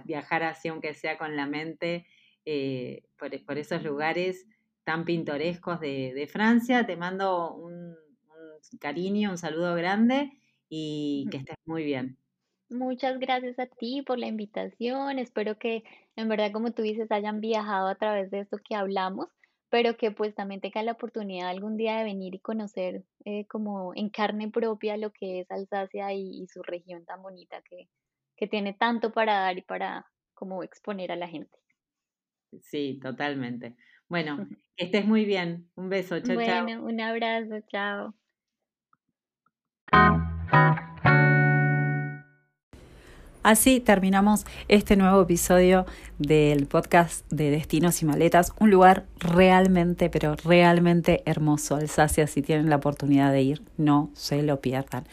viajar 0.04 0.44
así, 0.44 0.68
aunque 0.68 0.94
sea 0.94 1.18
con 1.18 1.34
la 1.34 1.46
mente, 1.46 2.06
eh, 2.44 3.02
por, 3.18 3.58
esos 3.58 3.82
lugares 3.82 4.46
tan 4.84 5.04
pintorescos 5.04 5.80
de, 5.80 6.28
Francia. 6.30 6.86
Te 6.86 6.96
mando 6.96 7.54
un, 7.54 7.74
un, 7.74 8.78
cariño, 8.78 9.30
un 9.30 9.38
saludo 9.38 9.74
grande 9.74 10.30
y 10.68 11.26
que 11.32 11.38
estés 11.38 11.56
muy 11.64 11.84
bien. 11.84 12.16
Muchas 12.70 13.18
gracias 13.18 13.58
a 13.58 13.66
ti 13.66 14.02
por 14.02 14.18
la 14.18 14.28
invitación. 14.28 15.18
Espero 15.18 15.58
que 15.58 15.82
en 16.14 16.28
verdad, 16.28 16.52
como 16.52 16.70
tú 16.70 16.82
dices, 16.82 17.10
hayan 17.10 17.40
viajado 17.40 17.88
a 17.88 17.96
través 17.96 18.30
de 18.30 18.40
esto 18.40 18.58
que 18.58 18.76
hablamos, 18.76 19.28
pero 19.74 19.96
que 19.96 20.12
pues 20.12 20.36
también 20.36 20.60
tengan 20.60 20.86
la 20.86 20.92
oportunidad 20.92 21.48
algún 21.48 21.76
día 21.76 21.96
de 21.96 22.04
venir 22.04 22.32
y 22.32 22.38
conocer 22.38 23.02
eh, 23.24 23.44
como 23.48 23.92
en 23.96 24.08
carne 24.08 24.48
propia 24.48 24.96
lo 24.96 25.10
que 25.10 25.40
es 25.40 25.50
Alsacia 25.50 26.12
y, 26.12 26.46
su 26.46 26.62
región 26.62 27.04
tan 27.04 27.20
bonita 27.22 27.60
que, 27.68 27.88
que 28.36 28.46
tiene 28.46 28.74
tanto 28.74 29.12
para 29.12 29.40
dar 29.40 29.58
y 29.58 29.62
para 29.62 30.06
como 30.32 30.62
exponer 30.62 31.10
a 31.10 31.16
la 31.16 31.26
gente. 31.26 31.58
Sí, 32.62 33.00
totalmente. 33.02 33.74
Bueno, 34.08 34.36
que 34.76 34.84
estés 34.84 35.06
muy 35.06 35.24
bien. 35.24 35.68
Un 35.74 35.88
beso. 35.88 36.20
Chao, 36.20 36.36
chao. 36.36 36.66
Bueno, 36.66 36.84
un 36.84 37.00
abrazo. 37.00 37.58
Chao. 37.66 38.14
Así 43.44 43.78
terminamos 43.78 44.46
este 44.68 44.96
nuevo 44.96 45.20
episodio 45.20 45.84
del 46.18 46.64
podcast 46.64 47.30
de 47.30 47.50
Destinos 47.50 48.00
y 48.00 48.06
Maletas, 48.06 48.54
un 48.58 48.70
lugar 48.70 49.04
realmente, 49.18 50.08
pero 50.08 50.34
realmente 50.34 51.22
hermoso. 51.26 51.76
Alsacia, 51.76 52.26
si 52.26 52.40
tienen 52.40 52.70
la 52.70 52.76
oportunidad 52.76 53.32
de 53.32 53.42
ir, 53.42 53.62
no 53.76 54.08
se 54.14 54.42
lo 54.42 54.62
pierdan. 54.62 55.04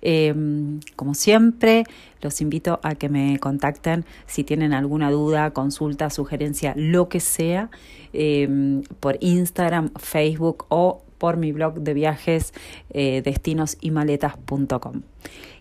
Em, 0.00 0.80
como 0.96 1.12
siempre, 1.12 1.84
los 2.22 2.40
invito 2.40 2.80
a 2.82 2.94
que 2.94 3.10
me 3.10 3.38
contacten 3.40 4.06
si 4.24 4.42
tienen 4.42 4.72
alguna 4.72 5.10
duda, 5.10 5.50
consulta, 5.50 6.08
sugerencia, 6.08 6.72
lo 6.76 7.10
que 7.10 7.20
sea, 7.20 7.68
em, 8.14 8.84
por 9.00 9.18
Instagram, 9.20 9.90
Facebook 9.96 10.64
o 10.70 11.02
por 11.18 11.36
mi 11.36 11.52
blog 11.52 11.80
de 11.80 11.92
viajes 11.92 12.54
eh, 12.90 13.20
destinosimaletas.com. 13.22 15.02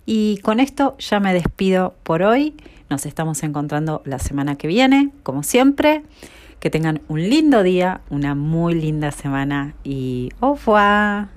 Y 0.05 0.37
con 0.37 0.59
esto 0.59 0.95
ya 0.99 1.19
me 1.19 1.33
despido 1.33 1.95
por 2.03 2.23
hoy. 2.23 2.53
Nos 2.89 3.05
estamos 3.05 3.41
encontrando 3.43 4.01
la 4.05 4.19
semana 4.19 4.55
que 4.55 4.67
viene, 4.67 5.11
como 5.23 5.43
siempre. 5.43 6.03
Que 6.59 6.69
tengan 6.69 7.01
un 7.07 7.21
lindo 7.21 7.63
día, 7.63 8.01
una 8.09 8.33
muy 8.33 8.73
linda 8.73 9.11
semana 9.11 9.75
y 9.83 10.31
au 10.39 10.55
revoir. 10.55 11.34